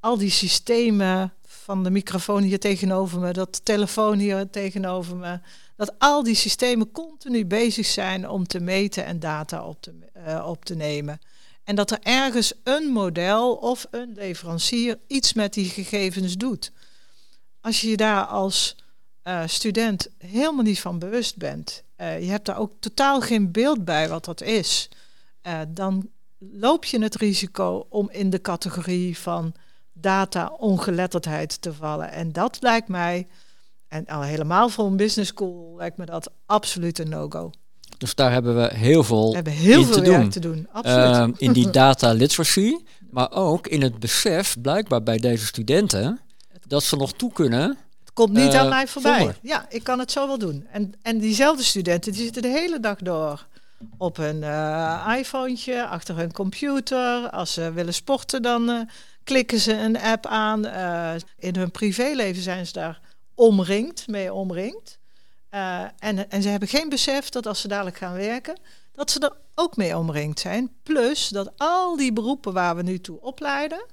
al 0.00 0.18
die 0.18 0.30
systemen 0.30 1.32
van 1.66 1.84
de 1.84 1.90
microfoon 1.90 2.42
hier 2.42 2.60
tegenover 2.60 3.20
me, 3.20 3.32
dat 3.32 3.64
telefoon 3.64 4.18
hier 4.18 4.50
tegenover 4.50 5.16
me, 5.16 5.40
dat 5.76 5.94
al 5.98 6.22
die 6.22 6.34
systemen 6.34 6.90
continu 6.92 7.46
bezig 7.46 7.86
zijn 7.86 8.28
om 8.28 8.46
te 8.46 8.60
meten 8.60 9.04
en 9.04 9.20
data 9.20 9.64
op 9.64 9.82
te, 9.82 9.94
uh, 10.26 10.46
op 10.48 10.64
te 10.64 10.74
nemen. 10.74 11.20
En 11.64 11.76
dat 11.76 11.90
er 11.90 11.98
ergens 12.02 12.52
een 12.62 12.84
model 12.84 13.54
of 13.54 13.86
een 13.90 14.12
leverancier 14.14 14.98
iets 15.06 15.32
met 15.32 15.54
die 15.54 15.68
gegevens 15.68 16.36
doet. 16.36 16.72
Als 17.60 17.80
je 17.80 17.88
je 17.88 17.96
daar 17.96 18.24
als 18.24 18.76
uh, 19.28 19.42
student 19.46 20.08
helemaal 20.18 20.64
niet 20.64 20.80
van 20.80 20.98
bewust 20.98 21.36
bent 21.36 21.84
uh, 22.00 22.20
je 22.20 22.30
hebt 22.30 22.46
daar 22.46 22.58
ook 22.58 22.72
totaal 22.80 23.20
geen 23.20 23.52
beeld 23.52 23.84
bij 23.84 24.08
wat 24.08 24.24
dat 24.24 24.42
is, 24.42 24.88
uh, 25.42 25.60
dan 25.68 26.08
loop 26.38 26.84
je 26.84 27.02
het 27.02 27.14
risico 27.14 27.86
om 27.88 28.08
in 28.10 28.30
de 28.30 28.40
categorie 28.40 29.18
van 29.18 29.54
data-ongeletterdheid 29.92 31.62
te 31.62 31.72
vallen. 31.72 32.10
En 32.10 32.32
dat 32.32 32.56
lijkt 32.60 32.88
mij, 32.88 33.26
en 33.88 34.06
al 34.06 34.22
helemaal 34.22 34.68
voor 34.68 34.86
een 34.86 34.96
business 34.96 35.30
school, 35.30 35.74
lijkt 35.76 35.96
me 35.96 36.06
dat 36.06 36.30
absoluut 36.46 36.98
een 36.98 37.08
no-go. 37.08 37.50
Dus 37.98 38.14
daar 38.14 38.32
hebben 38.32 38.56
we 38.56 38.74
heel 38.74 39.04
veel, 39.04 39.28
we 39.28 39.34
hebben 39.34 39.52
heel 39.52 39.84
veel 39.84 39.94
te, 39.94 40.00
doen. 40.02 40.28
te 40.28 40.40
doen. 40.40 40.68
Absoluut. 40.72 41.16
Uh, 41.16 41.28
in 41.36 41.52
die 41.52 41.70
data 41.80 42.12
literacy, 42.12 42.76
maar 43.10 43.32
ook 43.32 43.66
in 43.66 43.82
het 43.82 43.98
besef, 43.98 44.56
blijkbaar 44.60 45.02
bij 45.02 45.18
deze 45.18 45.46
studenten, 45.46 46.20
dat 46.66 46.82
ze 46.82 46.96
nog 46.96 47.12
toe 47.12 47.32
kunnen 47.32 47.78
Komt 48.16 48.32
niet 48.32 48.54
aan 48.54 48.68
mij 48.68 48.86
voorbij. 48.86 49.34
Ja, 49.42 49.66
ik 49.68 49.84
kan 49.84 49.98
het 49.98 50.12
zo 50.12 50.26
wel 50.26 50.38
doen. 50.38 50.66
En, 50.70 50.94
en 51.02 51.18
diezelfde 51.18 51.62
studenten 51.62 52.12
die 52.12 52.22
zitten 52.22 52.42
de 52.42 52.48
hele 52.48 52.80
dag 52.80 52.98
door 52.98 53.46
op 53.98 54.16
hun 54.16 54.36
uh, 54.36 55.14
iPhone, 55.18 55.86
achter 55.86 56.16
hun 56.16 56.32
computer. 56.32 57.30
Als 57.30 57.52
ze 57.52 57.72
willen 57.72 57.94
sporten, 57.94 58.42
dan 58.42 58.70
uh, 58.70 58.80
klikken 59.24 59.60
ze 59.60 59.72
een 59.72 60.00
app 60.00 60.26
aan. 60.26 60.66
Uh, 60.66 61.14
in 61.38 61.56
hun 61.56 61.70
privéleven 61.70 62.42
zijn 62.42 62.66
ze 62.66 62.72
daar 62.72 63.00
omringd, 63.34 64.06
mee 64.06 64.32
omringd. 64.32 64.98
en, 65.98 66.30
en 66.30 66.42
ze 66.42 66.48
hebben 66.48 66.68
geen 66.68 66.88
besef 66.88 67.28
dat 67.28 67.46
als 67.46 67.60
ze 67.60 67.68
dadelijk 67.68 67.96
gaan 67.96 68.14
werken, 68.14 68.58
dat 68.92 69.10
ze 69.10 69.20
er 69.20 69.36
ook 69.54 69.76
mee 69.76 69.96
omringd 69.96 70.40
zijn. 70.40 70.72
Plus 70.82 71.28
dat 71.28 71.52
al 71.56 71.96
die 71.96 72.12
beroepen 72.12 72.52
waar 72.52 72.76
we 72.76 72.82
nu 72.82 73.00
toe 73.00 73.20
opleiden, 73.20 73.86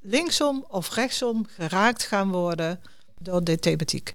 linksom 0.00 0.64
of 0.68 0.94
rechtsom 0.94 1.46
geraakt 1.48 2.02
gaan 2.02 2.30
worden 2.30 2.80
door 3.18 3.44
de 3.44 3.58
thematiek. 3.58 4.14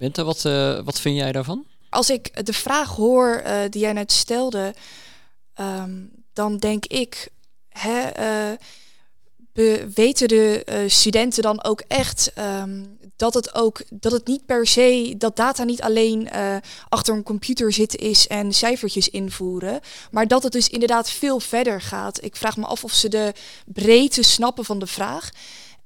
Bente, 0.00 0.24
wat, 0.24 0.44
uh, 0.44 0.80
wat 0.84 1.00
vind 1.00 1.16
jij 1.16 1.32
daarvan? 1.32 1.64
Als 1.88 2.10
ik 2.10 2.46
de 2.46 2.52
vraag 2.52 2.88
hoor 2.88 3.42
uh, 3.46 3.60
die 3.70 3.80
jij 3.80 3.92
net 3.92 4.12
stelde, 4.12 4.74
um, 5.60 6.10
dan 6.32 6.56
denk 6.56 6.86
ik, 6.86 7.28
hè, 7.68 8.20
uh, 8.20 8.58
weten 9.94 10.28
de 10.28 10.84
studenten 10.86 11.42
dan 11.42 11.64
ook 11.64 11.82
echt 11.88 12.32
um, 12.38 12.98
dat 13.16 13.34
het 13.34 13.54
ook 13.54 13.82
dat 13.90 14.12
het 14.12 14.26
niet 14.26 14.46
per 14.46 14.66
se 14.66 15.14
dat 15.18 15.36
data 15.36 15.64
niet 15.64 15.82
alleen 15.82 16.28
achter 16.88 17.14
een 17.14 17.22
computer 17.22 17.72
zitten 17.72 17.98
is 17.98 18.26
en 18.26 18.52
cijfertjes 18.52 19.08
invoeren, 19.08 19.80
maar 20.10 20.28
dat 20.28 20.42
het 20.42 20.52
dus 20.52 20.68
inderdaad 20.68 21.10
veel 21.10 21.40
verder 21.40 21.80
gaat. 21.80 22.24
Ik 22.24 22.36
vraag 22.36 22.56
me 22.56 22.66
af 22.66 22.84
of 22.84 22.92
ze 22.92 23.08
de 23.08 23.32
breedte 23.66 24.22
snappen 24.22 24.64
van 24.64 24.78
de 24.78 24.86
vraag. 24.86 25.30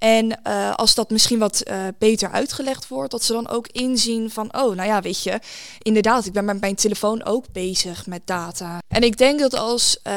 En 0.05 0.41
uh, 0.47 0.75
als 0.75 0.95
dat 0.95 1.11
misschien 1.11 1.39
wat 1.39 1.63
uh, 1.65 1.77
beter 1.99 2.31
uitgelegd 2.31 2.89
wordt, 2.89 3.11
dat 3.11 3.23
ze 3.23 3.33
dan 3.33 3.49
ook 3.49 3.67
inzien 3.67 4.31
van, 4.31 4.57
oh, 4.57 4.77
nou 4.77 4.89
ja, 4.89 5.01
weet 5.01 5.23
je, 5.23 5.41
inderdaad, 5.83 6.27
ik 6.27 6.33
ben 6.33 6.45
met 6.45 6.61
mijn 6.61 6.75
telefoon 6.75 7.25
ook 7.25 7.45
bezig 7.53 8.07
met 8.07 8.21
data. 8.25 8.79
En 8.89 9.03
ik 9.03 9.17
denk 9.17 9.41
dat 9.41 9.55
als 9.55 9.99
uh, 10.07 10.15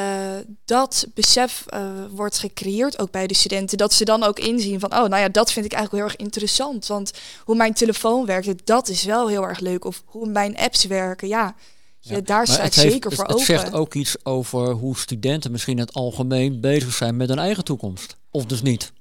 dat 0.64 1.06
besef 1.14 1.64
wordt 2.10 2.38
gecreëerd, 2.38 2.98
ook 2.98 3.10
bij 3.10 3.26
de 3.26 3.34
studenten, 3.34 3.78
dat 3.78 3.92
ze 3.92 4.04
dan 4.04 4.22
ook 4.22 4.38
inzien 4.38 4.80
van, 4.80 4.92
oh, 4.92 5.08
nou 5.08 5.16
ja, 5.16 5.28
dat 5.28 5.52
vind 5.52 5.64
ik 5.64 5.72
eigenlijk 5.72 6.04
heel 6.04 6.12
erg 6.12 6.24
interessant. 6.26 6.86
Want 6.86 7.12
hoe 7.44 7.56
mijn 7.56 7.74
telefoon 7.74 8.26
werkt, 8.26 8.66
dat 8.66 8.88
is 8.88 9.04
wel 9.04 9.28
heel 9.28 9.46
erg 9.46 9.60
leuk. 9.60 9.84
Of 9.84 10.02
hoe 10.04 10.28
mijn 10.28 10.56
apps 10.56 10.84
werken, 10.84 11.28
ja. 11.28 11.54
Ja, 12.00 12.20
daar 12.20 12.46
sta 12.46 12.62
ik 12.62 12.72
zeker 12.72 13.12
voor 13.12 13.24
het, 13.24 13.32
open. 13.32 13.54
Het 13.54 13.60
zegt 13.60 13.74
ook 13.74 13.94
iets 13.94 14.16
over 14.22 14.70
hoe 14.70 14.96
studenten 14.96 15.50
misschien 15.50 15.78
in 15.78 15.84
het 15.84 15.94
algemeen 15.94 16.60
bezig 16.60 16.94
zijn 16.94 17.16
met 17.16 17.28
hun 17.28 17.38
eigen 17.38 17.64
toekomst. 17.64 18.16
Of 18.30 18.44
dus 18.44 18.62
niet 18.62 18.92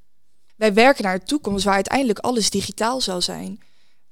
wij 0.58 0.74
werken 0.74 1.04
naar 1.04 1.20
de 1.20 1.26
toekomst 1.26 1.66
waar 1.66 1.74
uiteindelijk 1.74 2.20
alles 2.20 2.50
digitaal 2.50 3.02
zal 3.02 3.22
zijn. 3.22 3.60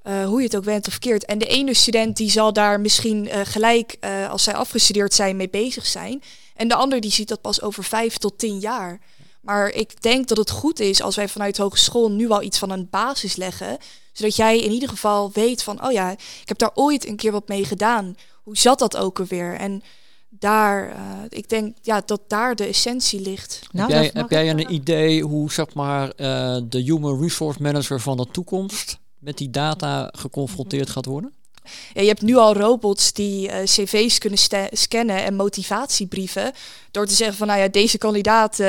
Uh, 0.02 0.24
hoe 0.24 0.38
je 0.38 0.44
het 0.44 0.56
ook 0.56 0.64
went 0.64 0.86
of 0.86 0.98
keert. 0.98 1.24
En 1.24 1.38
de 1.38 1.46
ene 1.46 1.74
student 1.74 2.16
die 2.16 2.30
zal 2.30 2.52
daar 2.52 2.80
misschien 2.80 3.26
uh, 3.26 3.40
gelijk 3.44 3.96
uh, 4.00 4.30
als 4.30 4.42
zij 4.42 4.54
afgestudeerd 4.54 5.14
zijn 5.14 5.36
mee 5.36 5.48
bezig 5.48 5.86
zijn. 5.86 6.22
En 6.54 6.68
de 6.68 6.74
ander 6.74 7.00
die 7.00 7.10
ziet 7.12 7.28
dat 7.28 7.40
pas 7.40 7.62
over 7.62 7.84
vijf 7.84 8.16
tot 8.16 8.38
tien 8.38 8.58
jaar. 8.58 9.00
Maar 9.40 9.68
ik 9.68 10.02
denk 10.02 10.28
dat 10.28 10.36
het 10.36 10.50
goed 10.50 10.80
is 10.80 11.02
als 11.02 11.16
wij 11.16 11.28
vanuit 11.28 11.56
hogeschool 11.56 12.10
nu 12.10 12.30
al 12.30 12.42
iets 12.42 12.58
van 12.58 12.70
een 12.70 12.88
basis 12.90 13.36
leggen. 13.36 13.78
Zodat 14.12 14.36
jij 14.36 14.60
in 14.60 14.72
ieder 14.72 14.88
geval 14.88 15.30
weet 15.32 15.62
van, 15.62 15.84
oh 15.84 15.92
ja, 15.92 16.10
ik 16.10 16.48
heb 16.48 16.58
daar 16.58 16.70
ooit 16.74 17.06
een 17.06 17.16
keer 17.16 17.32
wat 17.32 17.48
mee 17.48 17.64
gedaan. 17.64 18.16
Hoe 18.42 18.56
zat 18.56 18.78
dat 18.78 18.96
ook 18.96 19.18
alweer? 19.18 19.54
En 19.54 19.82
daar, 20.38 20.88
uh, 20.88 20.96
ik 21.28 21.48
denk 21.48 21.76
ja, 21.82 22.02
dat 22.06 22.20
daar 22.28 22.54
de 22.54 22.66
essentie 22.66 23.20
ligt. 23.20 23.60
Nou, 23.70 23.92
heb 23.92 24.02
jij, 24.02 24.10
heb 24.20 24.30
jij 24.30 24.50
een 24.50 24.72
idee 24.72 25.22
hoe 25.22 25.52
zeg 25.52 25.74
maar, 25.74 26.06
uh, 26.06 26.58
de 26.68 26.80
human 26.80 27.20
resource 27.20 27.62
manager 27.62 28.00
van 28.00 28.16
de 28.16 28.26
toekomst 28.30 28.98
met 29.18 29.38
die 29.38 29.50
data 29.50 30.10
geconfronteerd 30.12 30.90
gaat 30.90 31.06
worden? 31.06 31.32
Ja, 31.92 32.00
je 32.00 32.08
hebt 32.08 32.22
nu 32.22 32.36
al 32.36 32.54
robots 32.54 33.12
die 33.12 33.48
uh, 33.48 33.62
cv's 33.64 34.18
kunnen 34.18 34.38
scannen 34.70 35.24
en 35.24 35.34
motivatiebrieven. 35.34 36.52
Door 36.90 37.06
te 37.06 37.14
zeggen 37.14 37.36
van 37.36 37.46
nou 37.46 37.60
ja, 37.60 37.68
deze 37.68 37.98
kandidaat 37.98 38.60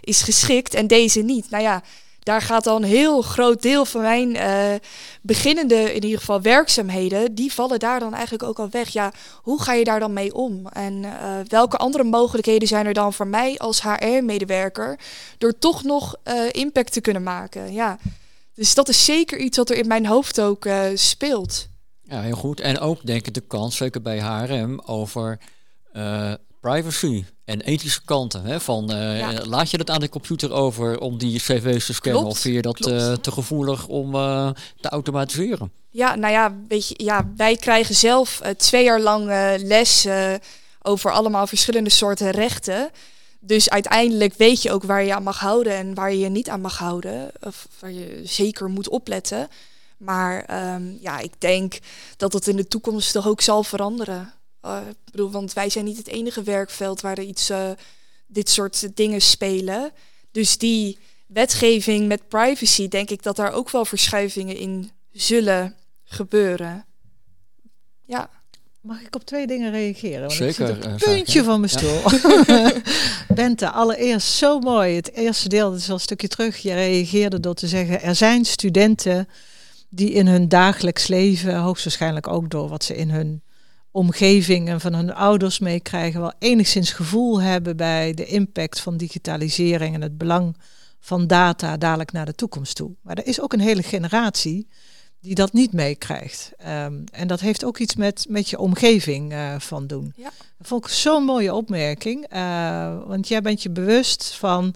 is 0.00 0.22
geschikt 0.22 0.74
en 0.74 0.86
deze 0.86 1.20
niet. 1.20 1.50
Nou 1.50 1.62
ja, 1.62 1.82
daar 2.24 2.42
gaat 2.42 2.64
dan 2.64 2.82
een 2.82 2.88
heel 2.88 3.22
groot 3.22 3.62
deel 3.62 3.84
van 3.84 4.00
mijn 4.00 4.36
uh, 4.36 4.74
beginnende, 5.22 5.94
in 5.94 6.04
ieder 6.04 6.18
geval 6.18 6.40
werkzaamheden, 6.40 7.34
die 7.34 7.52
vallen 7.52 7.78
daar 7.78 8.00
dan 8.00 8.14
eigenlijk 8.14 8.42
ook 8.42 8.58
al 8.58 8.68
weg. 8.70 8.88
Ja, 8.88 9.12
hoe 9.42 9.62
ga 9.62 9.72
je 9.72 9.84
daar 9.84 10.00
dan 10.00 10.12
mee 10.12 10.34
om? 10.34 10.66
En 10.66 10.92
uh, 11.02 11.10
welke 11.48 11.76
andere 11.76 12.04
mogelijkheden 12.04 12.68
zijn 12.68 12.86
er 12.86 12.94
dan 12.94 13.12
voor 13.12 13.26
mij 13.26 13.58
als 13.58 13.82
HR-medewerker 13.82 14.98
door 15.38 15.58
toch 15.58 15.82
nog 15.82 16.16
uh, 16.24 16.34
impact 16.50 16.92
te 16.92 17.00
kunnen 17.00 17.22
maken? 17.22 17.72
Ja, 17.72 17.98
dus 18.54 18.74
dat 18.74 18.88
is 18.88 19.04
zeker 19.04 19.38
iets 19.38 19.56
wat 19.56 19.70
er 19.70 19.76
in 19.76 19.86
mijn 19.86 20.06
hoofd 20.06 20.40
ook 20.40 20.68
speelt. 20.94 21.68
Ja, 22.02 22.20
heel 22.20 22.36
goed. 22.36 22.60
En 22.60 22.78
ook 22.78 23.06
denk 23.06 23.26
ik 23.26 23.34
de 23.34 23.40
kans, 23.40 23.76
zeker 23.76 24.02
bij 24.02 24.20
HRM, 24.20 24.80
over 24.84 25.38
privacy 26.60 27.24
en 27.44 27.60
ethische 27.60 28.04
kanten. 28.04 28.44
Hè, 28.44 28.60
van, 28.60 28.90
uh, 28.90 29.38
Laat 29.44 29.70
je 29.70 29.76
dat 29.76 29.90
aan 29.90 30.00
de 30.00 30.08
computer 30.08 30.52
over 30.52 31.00
om 31.00 31.18
die 31.18 31.38
cv's 31.38 31.86
te 31.86 31.94
scannen? 31.94 32.24
of 32.24 32.38
vind 32.38 32.54
je 32.54 32.62
dat 32.62 32.86
uh, 32.86 33.12
te 33.12 33.30
gevoelig 33.30 33.86
om 33.86 34.14
uh, 34.14 34.50
te 34.80 34.88
automatiseren? 34.88 35.72
Ja, 35.90 36.14
nou 36.14 36.32
ja, 36.32 36.54
weet 36.68 36.88
je, 36.88 36.94
ja 36.96 37.30
wij 37.36 37.56
krijgen 37.56 37.94
zelf 37.94 38.40
twee 38.56 38.84
jaar 38.84 39.00
lang 39.00 39.24
les 39.62 40.06
over 40.82 41.12
allemaal 41.12 41.46
verschillende 41.46 41.90
soorten 41.90 42.30
rechten. 42.30 42.90
Dus 43.40 43.70
uiteindelijk 43.70 44.34
weet 44.34 44.62
je 44.62 44.72
ook 44.72 44.84
waar 44.84 45.04
je 45.04 45.14
aan 45.14 45.22
mag 45.22 45.38
houden 45.38 45.72
en 45.72 45.94
waar 45.94 46.12
je 46.12 46.18
je 46.18 46.28
niet 46.28 46.48
aan 46.48 46.60
mag 46.60 46.78
houden. 46.78 47.30
Of 47.40 47.68
waar 47.78 47.92
je 47.92 48.20
zeker 48.24 48.68
moet 48.68 48.88
opletten. 48.88 49.48
Maar 49.96 50.64
um, 50.74 50.98
ja, 51.00 51.18
ik 51.18 51.32
denk 51.38 51.78
dat 52.16 52.32
dat 52.32 52.46
in 52.46 52.56
de 52.56 52.68
toekomst 52.68 53.12
toch 53.12 53.28
ook 53.28 53.40
zal 53.40 53.62
veranderen. 53.62 54.32
Uh, 54.64 54.78
ik 54.88 55.10
bedoel, 55.10 55.30
want 55.30 55.52
wij 55.52 55.70
zijn 55.70 55.84
niet 55.84 55.96
het 55.96 56.08
enige 56.08 56.42
werkveld 56.42 57.00
waar 57.00 57.18
er 57.18 57.24
iets, 57.24 57.50
uh, 57.50 57.70
dit 58.26 58.50
soort 58.50 58.96
dingen 58.96 59.20
spelen. 59.20 59.92
Dus 60.30 60.58
die 60.58 60.98
wetgeving 61.26 62.08
met 62.08 62.28
privacy, 62.28 62.88
denk 62.88 63.10
ik 63.10 63.22
dat 63.22 63.36
daar 63.36 63.52
ook 63.52 63.70
wel 63.70 63.84
verschuivingen 63.84 64.56
in 64.56 64.90
zullen 65.12 65.74
gebeuren. 66.04 66.84
Ja. 68.04 68.30
Mag 68.80 69.00
ik 69.00 69.14
op 69.14 69.24
twee 69.24 69.46
dingen 69.46 69.70
reageren? 69.70 70.20
Want 70.20 70.32
Zeker. 70.32 70.68
Ik 70.68 70.74
zit 70.74 70.84
een 70.84 70.96
puntje 70.96 71.44
van 71.44 71.60
mijn 71.60 71.72
stoel. 71.72 72.00
Bente, 73.36 73.70
allereerst 73.70 74.28
zo 74.28 74.58
mooi. 74.58 74.94
Het 74.94 75.12
eerste 75.12 75.48
deel, 75.48 75.70
dat 75.70 75.78
is 75.78 75.88
al 75.88 75.94
een 75.94 76.00
stukje 76.00 76.28
terug. 76.28 76.58
Je 76.58 76.74
reageerde 76.74 77.40
door 77.40 77.54
te 77.54 77.68
zeggen, 77.68 78.02
er 78.02 78.14
zijn 78.14 78.44
studenten 78.44 79.28
die 79.88 80.10
in 80.10 80.26
hun 80.26 80.48
dagelijks 80.48 81.06
leven, 81.06 81.56
hoogstwaarschijnlijk 81.56 82.28
ook 82.28 82.50
door 82.50 82.68
wat 82.68 82.84
ze 82.84 82.96
in 82.96 83.10
hun 83.10 83.42
omgeving 83.94 84.68
en 84.68 84.80
van 84.80 84.94
hun 84.94 85.14
ouders 85.14 85.58
meekrijgen, 85.58 86.20
wel 86.20 86.32
enigszins 86.38 86.90
gevoel 86.92 87.40
hebben 87.40 87.76
bij 87.76 88.14
de 88.14 88.26
impact 88.26 88.80
van 88.80 88.96
digitalisering 88.96 89.94
en 89.94 90.02
het 90.02 90.18
belang 90.18 90.56
van 91.00 91.26
data 91.26 91.76
dadelijk 91.76 92.12
naar 92.12 92.26
de 92.26 92.34
toekomst 92.34 92.76
toe. 92.76 92.90
Maar 93.02 93.16
er 93.16 93.26
is 93.26 93.40
ook 93.40 93.52
een 93.52 93.60
hele 93.60 93.82
generatie 93.82 94.68
die 95.20 95.34
dat 95.34 95.52
niet 95.52 95.72
meekrijgt. 95.72 96.52
Um, 96.60 97.04
en 97.12 97.26
dat 97.26 97.40
heeft 97.40 97.64
ook 97.64 97.78
iets 97.78 97.94
met, 97.94 98.26
met 98.28 98.48
je 98.48 98.58
omgeving 98.58 99.32
uh, 99.32 99.54
van 99.58 99.86
doen. 99.86 100.12
Ja. 100.16 100.30
Dat 100.58 100.66
vond 100.66 100.84
ik 100.84 100.90
zo'n 100.90 101.24
mooie 101.24 101.54
opmerking. 101.54 102.32
Uh, 102.32 103.06
want 103.06 103.28
jij 103.28 103.42
bent 103.42 103.62
je 103.62 103.70
bewust 103.70 104.34
van 104.34 104.74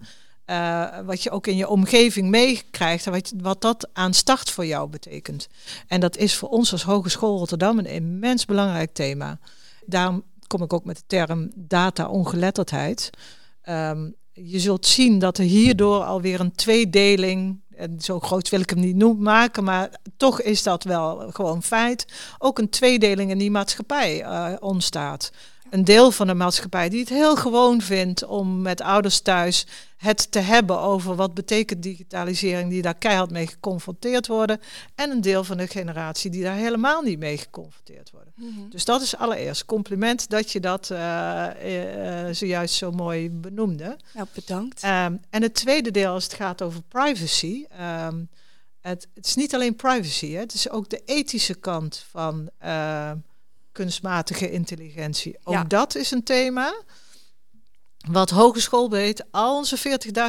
uh, 0.50 0.98
wat 1.04 1.22
je 1.22 1.30
ook 1.30 1.46
in 1.46 1.56
je 1.56 1.68
omgeving 1.68 2.28
meekrijgt 2.28 3.06
en 3.06 3.12
wat, 3.12 3.32
wat 3.36 3.60
dat 3.60 3.88
aan 3.92 4.14
start 4.14 4.50
voor 4.50 4.66
jou 4.66 4.88
betekent. 4.88 5.48
En 5.86 6.00
dat 6.00 6.16
is 6.16 6.36
voor 6.36 6.48
ons 6.48 6.72
als 6.72 6.82
Hogeschool 6.82 7.38
Rotterdam 7.38 7.78
een 7.78 7.86
immens 7.86 8.44
belangrijk 8.44 8.92
thema. 8.92 9.38
Daarom 9.86 10.22
kom 10.46 10.62
ik 10.62 10.72
ook 10.72 10.84
met 10.84 10.96
de 10.96 11.02
term 11.06 11.50
data-ongeletterdheid. 11.54 13.10
Um, 13.68 14.14
je 14.32 14.60
zult 14.60 14.86
zien 14.86 15.18
dat 15.18 15.38
er 15.38 15.44
hierdoor 15.44 16.04
alweer 16.04 16.40
een 16.40 16.54
tweedeling, 16.54 17.60
en 17.76 18.00
zo 18.00 18.20
groot 18.20 18.48
wil 18.48 18.60
ik 18.60 18.70
hem 18.70 18.80
niet 18.80 18.96
noemen, 18.96 19.22
maken, 19.22 19.64
maar 19.64 19.90
toch 20.16 20.40
is 20.40 20.62
dat 20.62 20.84
wel 20.84 21.30
gewoon 21.32 21.62
feit, 21.62 22.04
ook 22.38 22.58
een 22.58 22.68
tweedeling 22.68 23.30
in 23.30 23.38
die 23.38 23.50
maatschappij 23.50 24.20
uh, 24.20 24.52
ontstaat 24.60 25.30
een 25.70 25.84
deel 25.84 26.10
van 26.10 26.26
de 26.26 26.34
maatschappij 26.34 26.88
die 26.88 27.00
het 27.00 27.08
heel 27.08 27.36
gewoon 27.36 27.80
vindt 27.80 28.24
om 28.24 28.62
met 28.62 28.80
ouders 28.80 29.20
thuis 29.20 29.66
het 29.96 30.32
te 30.32 30.38
hebben 30.38 30.80
over 30.80 31.14
wat 31.14 31.34
betekent 31.34 31.82
digitalisering, 31.82 32.70
die 32.70 32.82
daar 32.82 32.94
keihard 32.94 33.30
mee 33.30 33.46
geconfronteerd 33.46 34.26
worden. 34.26 34.60
En 34.94 35.10
een 35.10 35.20
deel 35.20 35.44
van 35.44 35.56
de 35.56 35.66
generatie 35.66 36.30
die 36.30 36.42
daar 36.42 36.56
helemaal 36.56 37.02
niet 37.02 37.18
mee 37.18 37.38
geconfronteerd 37.38 38.10
worden. 38.10 38.32
Mhm. 38.36 38.68
Dus 38.70 38.84
dat 38.84 39.02
is 39.02 39.16
allereerst 39.16 39.64
compliment 39.64 40.30
dat 40.30 40.52
je 40.52 40.60
dat 40.60 40.90
uh, 40.92 41.46
uh, 41.64 42.34
zojuist 42.34 42.74
zo 42.74 42.90
mooi 42.90 43.30
benoemde. 43.30 43.96
Nou, 44.14 44.26
bedankt. 44.34 44.82
Um, 44.84 45.20
en 45.30 45.42
het 45.42 45.54
tweede 45.54 45.90
deel, 45.90 46.12
als 46.12 46.24
het 46.24 46.34
gaat 46.34 46.62
over 46.62 46.82
privacy. 46.82 47.64
Um, 48.06 48.28
het, 48.80 49.08
het, 49.14 49.26
is 49.26 49.34
niet 49.34 49.54
alleen 49.54 49.76
privacy, 49.76 50.30
hè, 50.30 50.38
het 50.38 50.54
is 50.54 50.70
ook 50.70 50.88
de 50.88 51.02
ethische 51.04 51.54
kant 51.54 52.04
van 52.10 52.50
kunstmatige 53.78 54.50
intelligentie. 54.50 55.38
Ook 55.44 55.70
dat 55.70 55.94
is 55.94 56.10
een 56.10 56.22
thema 56.22 56.74
wat 58.10 58.30
hogeschool 58.30 58.90
weet, 58.90 59.24
al 59.30 59.56
onze 59.56 59.78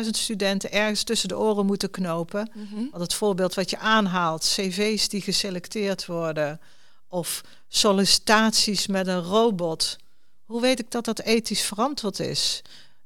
40.000 0.04 0.10
studenten 0.10 0.72
ergens 0.72 1.04
tussen 1.04 1.30
de 1.30 1.38
oren 1.38 1.66
moeten 1.66 1.92
knopen. 1.92 2.52
Mm 2.54 2.88
Want 2.92 3.04
het 3.04 3.14
voorbeeld 3.14 3.54
wat 3.54 3.70
je 3.70 3.78
aanhaalt, 3.78 4.52
cv's 4.56 5.10
die 5.10 5.22
geselecteerd 5.22 6.06
worden 6.06 6.60
of 7.08 7.42
sollicitaties 7.68 8.88
met 8.88 9.08
een 9.08 9.22
robot. 9.22 9.98
Hoe 10.46 10.62
weet 10.62 10.80
ik 10.80 10.92
dat 10.92 11.06
dat 11.06 11.20
ethisch 11.20 11.64
verantwoord 11.64 12.20
is? 12.20 12.62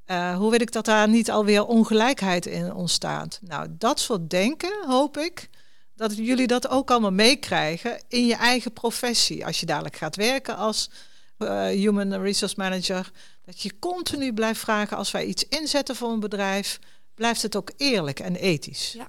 Uh, 0.08 0.38
hoe 0.38 0.52
weet 0.52 0.62
ik 0.62 0.72
dat 0.72 0.86
daar 0.86 1.10
niet 1.10 1.32
alweer 1.32 1.66
ongelijkheid 1.66 2.46
in 2.46 2.74
ontstaat? 2.74 3.40
Nou, 3.42 3.68
dat 3.78 4.00
soort 4.00 4.30
denken 4.30 4.86
hoop 4.88 5.18
ik 5.18 5.50
dat 5.96 6.18
jullie 6.18 6.48
dat 6.48 6.68
ook 6.70 6.92
allemaal 6.92 7.12
meekrijgen 7.12 8.02
in 8.08 8.26
je 8.26 8.36
eigen 8.36 8.74
professie. 8.74 9.46
Als 9.46 9.60
je 9.60 9.66
dadelijk 9.66 9.96
gaat 9.96 10.16
werken 10.16 10.58
als 10.58 10.90
uh, 11.38 11.66
Human 11.66 12.22
Resource 12.22 12.56
Manager, 12.58 13.12
dat 13.46 13.62
je 13.62 13.80
continu 13.80 14.34
blijft 14.34 14.60
vragen 14.60 14.98
als 14.98 15.12
wij 15.12 15.26
iets 15.26 15.48
inzetten 15.48 15.96
voor 15.96 16.12
een 16.12 16.20
bedrijf, 16.20 16.80
blijft 17.16 17.42
het 17.42 17.56
ook 17.56 17.72
eerlijk 17.78 18.20
en 18.20 18.36
ethisch. 18.36 18.94
Ja. 18.94 19.08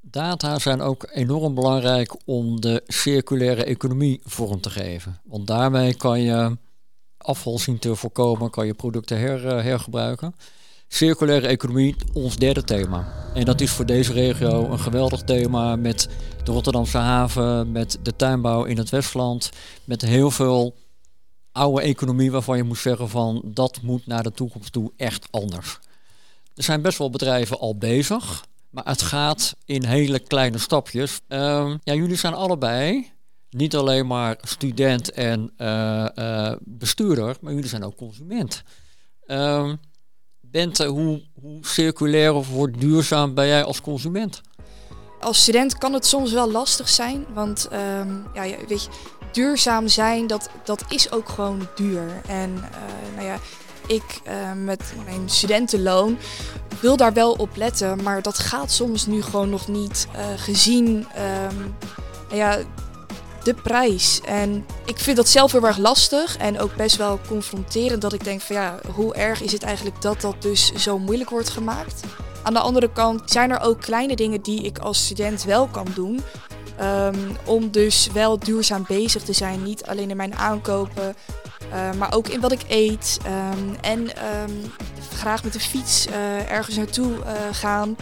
Data 0.00 0.58
zijn 0.58 0.80
ook 0.80 1.08
enorm 1.12 1.54
belangrijk 1.54 2.16
om 2.24 2.60
de 2.60 2.82
circulaire 2.86 3.64
economie 3.64 4.20
vorm 4.24 4.60
te 4.60 4.70
geven. 4.70 5.20
Want 5.24 5.46
daarmee 5.46 5.94
kan 5.94 6.20
je 6.20 6.56
afval 7.16 7.58
zien 7.58 7.78
te 7.78 7.96
voorkomen, 7.96 8.50
kan 8.50 8.66
je 8.66 8.74
producten 8.74 9.18
her, 9.18 9.44
uh, 9.44 9.62
hergebruiken. 9.62 10.34
Circulaire 10.92 11.46
economie, 11.46 11.96
ons 12.12 12.36
derde 12.36 12.64
thema. 12.64 13.12
En 13.34 13.44
dat 13.44 13.60
is 13.60 13.70
voor 13.70 13.86
deze 13.86 14.12
regio 14.12 14.70
een 14.70 14.78
geweldig 14.78 15.22
thema 15.22 15.76
met 15.76 16.08
de 16.44 16.52
Rotterdamse 16.52 16.98
haven, 16.98 17.72
met 17.72 17.98
de 18.02 18.16
tuinbouw 18.16 18.64
in 18.64 18.78
het 18.78 18.90
Westland, 18.90 19.50
met 19.84 20.02
heel 20.02 20.30
veel 20.30 20.74
oude 21.52 21.82
economie 21.82 22.30
waarvan 22.30 22.56
je 22.56 22.62
moet 22.62 22.78
zeggen 22.78 23.08
van 23.08 23.42
dat 23.44 23.80
moet 23.82 24.06
naar 24.06 24.22
de 24.22 24.32
toekomst 24.32 24.72
toe 24.72 24.92
echt 24.96 25.28
anders. 25.30 25.78
Er 26.54 26.62
zijn 26.62 26.82
best 26.82 26.98
wel 26.98 27.10
bedrijven 27.10 27.58
al 27.58 27.76
bezig, 27.76 28.44
maar 28.70 28.84
het 28.86 29.02
gaat 29.02 29.56
in 29.64 29.84
hele 29.84 30.18
kleine 30.18 30.58
stapjes. 30.58 31.20
Uh, 31.28 31.74
ja, 31.82 31.94
jullie 31.94 32.16
zijn 32.16 32.34
allebei 32.34 33.10
niet 33.50 33.76
alleen 33.76 34.06
maar 34.06 34.38
student 34.42 35.10
en 35.10 35.52
uh, 35.58 36.06
uh, 36.14 36.52
bestuurder, 36.60 37.36
maar 37.40 37.52
jullie 37.52 37.68
zijn 37.68 37.84
ook 37.84 37.96
consument. 37.96 38.62
Uh, 40.50 40.62
Bente, 40.62 40.86
hoe, 40.86 41.22
hoe 41.40 41.58
circulair 41.60 42.34
of 42.34 42.48
hoe 42.48 42.70
duurzaam 42.70 43.34
ben 43.34 43.46
jij 43.46 43.64
als 43.64 43.80
consument? 43.80 44.40
Als 45.20 45.42
student 45.42 45.78
kan 45.78 45.92
het 45.92 46.06
soms 46.06 46.32
wel 46.32 46.50
lastig 46.50 46.88
zijn, 46.88 47.26
want 47.34 47.68
um, 47.72 48.24
ja, 48.34 48.42
weet 48.68 48.82
je, 48.82 48.90
duurzaam 49.32 49.88
zijn, 49.88 50.26
dat, 50.26 50.50
dat 50.64 50.84
is 50.88 51.12
ook 51.12 51.28
gewoon 51.28 51.68
duur. 51.74 52.20
En 52.26 52.50
uh, 52.50 53.16
nou 53.16 53.26
ja, 53.26 53.38
ik 53.86 54.20
uh, 54.26 54.52
met 54.52 54.92
mijn 55.04 55.28
studentenloon 55.28 56.18
wil 56.80 56.96
daar 56.96 57.12
wel 57.12 57.32
op 57.32 57.56
letten, 57.56 58.02
maar 58.02 58.22
dat 58.22 58.38
gaat 58.38 58.70
soms 58.70 59.06
nu 59.06 59.22
gewoon 59.22 59.50
nog 59.50 59.68
niet 59.68 60.06
gezien. 60.36 61.06
Um, 61.50 61.74
ja, 62.32 62.58
de 63.44 63.54
prijs. 63.54 64.20
En 64.24 64.66
ik 64.84 64.98
vind 64.98 65.16
dat 65.16 65.28
zelf 65.28 65.52
heel 65.52 65.66
erg 65.66 65.78
lastig 65.78 66.36
en 66.36 66.60
ook 66.60 66.76
best 66.76 66.96
wel 66.96 67.20
confronterend 67.28 68.02
dat 68.02 68.12
ik 68.12 68.24
denk 68.24 68.40
van 68.40 68.56
ja, 68.56 68.78
hoe 68.94 69.14
erg 69.14 69.42
is 69.42 69.52
het 69.52 69.62
eigenlijk 69.62 70.02
dat 70.02 70.20
dat 70.20 70.42
dus 70.42 70.72
zo 70.72 70.98
moeilijk 70.98 71.30
wordt 71.30 71.48
gemaakt. 71.48 72.00
Aan 72.42 72.52
de 72.52 72.60
andere 72.60 72.92
kant 72.92 73.30
zijn 73.30 73.50
er 73.50 73.60
ook 73.60 73.80
kleine 73.80 74.16
dingen 74.16 74.42
die 74.42 74.62
ik 74.62 74.78
als 74.78 75.04
student 75.04 75.44
wel 75.44 75.66
kan 75.66 75.86
doen. 75.94 76.20
Um, 76.82 77.36
om 77.44 77.70
dus 77.70 78.08
wel 78.12 78.38
duurzaam 78.38 78.84
bezig 78.88 79.22
te 79.22 79.32
zijn. 79.32 79.62
Niet 79.62 79.86
alleen 79.86 80.10
in 80.10 80.16
mijn 80.16 80.34
aankopen, 80.34 81.16
uh, 81.72 81.92
maar 81.98 82.14
ook 82.14 82.28
in 82.28 82.40
wat 82.40 82.52
ik 82.52 82.60
eet. 82.68 83.18
Um, 83.26 83.76
en 83.80 84.00
um, 84.00 84.72
graag 85.16 85.44
met 85.44 85.52
de 85.52 85.60
fiets 85.60 86.06
uh, 86.06 86.50
ergens 86.50 86.76
naartoe 86.76 87.10
uh, 87.10 87.32
gaan. 87.52 87.96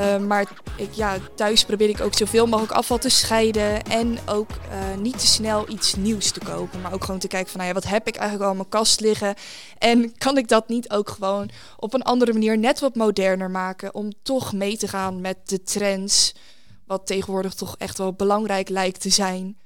Uh, 0.00 0.18
maar 0.18 0.48
ik, 0.76 0.92
ja, 0.92 1.16
thuis 1.34 1.64
probeer 1.64 1.88
ik 1.88 2.00
ook 2.00 2.14
zoveel 2.14 2.46
mogelijk 2.46 2.72
afval 2.72 2.98
te 2.98 3.08
scheiden. 3.08 3.82
En 3.82 4.18
ook 4.26 4.50
uh, 4.50 5.00
niet 5.00 5.18
te 5.18 5.26
snel 5.26 5.68
iets 5.68 5.94
nieuws 5.94 6.30
te 6.30 6.40
kopen. 6.40 6.80
Maar 6.80 6.92
ook 6.92 7.04
gewoon 7.04 7.20
te 7.20 7.28
kijken 7.28 7.50
van 7.50 7.60
nou 7.60 7.72
ja, 7.72 7.80
wat 7.80 7.90
heb 7.90 8.08
ik 8.08 8.14
eigenlijk 8.14 8.44
al 8.44 8.50
in 8.50 8.56
mijn 8.56 8.68
kast 8.68 9.00
liggen. 9.00 9.34
En 9.78 10.18
kan 10.18 10.38
ik 10.38 10.48
dat 10.48 10.68
niet 10.68 10.90
ook 10.90 11.08
gewoon 11.08 11.50
op 11.76 11.94
een 11.94 12.02
andere 12.02 12.32
manier 12.32 12.58
net 12.58 12.80
wat 12.80 12.94
moderner 12.94 13.50
maken. 13.50 13.94
Om 13.94 14.12
toch 14.22 14.52
mee 14.52 14.76
te 14.76 14.88
gaan 14.88 15.20
met 15.20 15.36
de 15.44 15.62
trends. 15.62 16.34
Wat 16.86 17.06
tegenwoordig 17.06 17.54
toch 17.54 17.76
echt 17.76 17.98
wel 17.98 18.12
belangrijk 18.12 18.68
lijkt 18.68 19.00
te 19.00 19.10
zijn. 19.10 19.58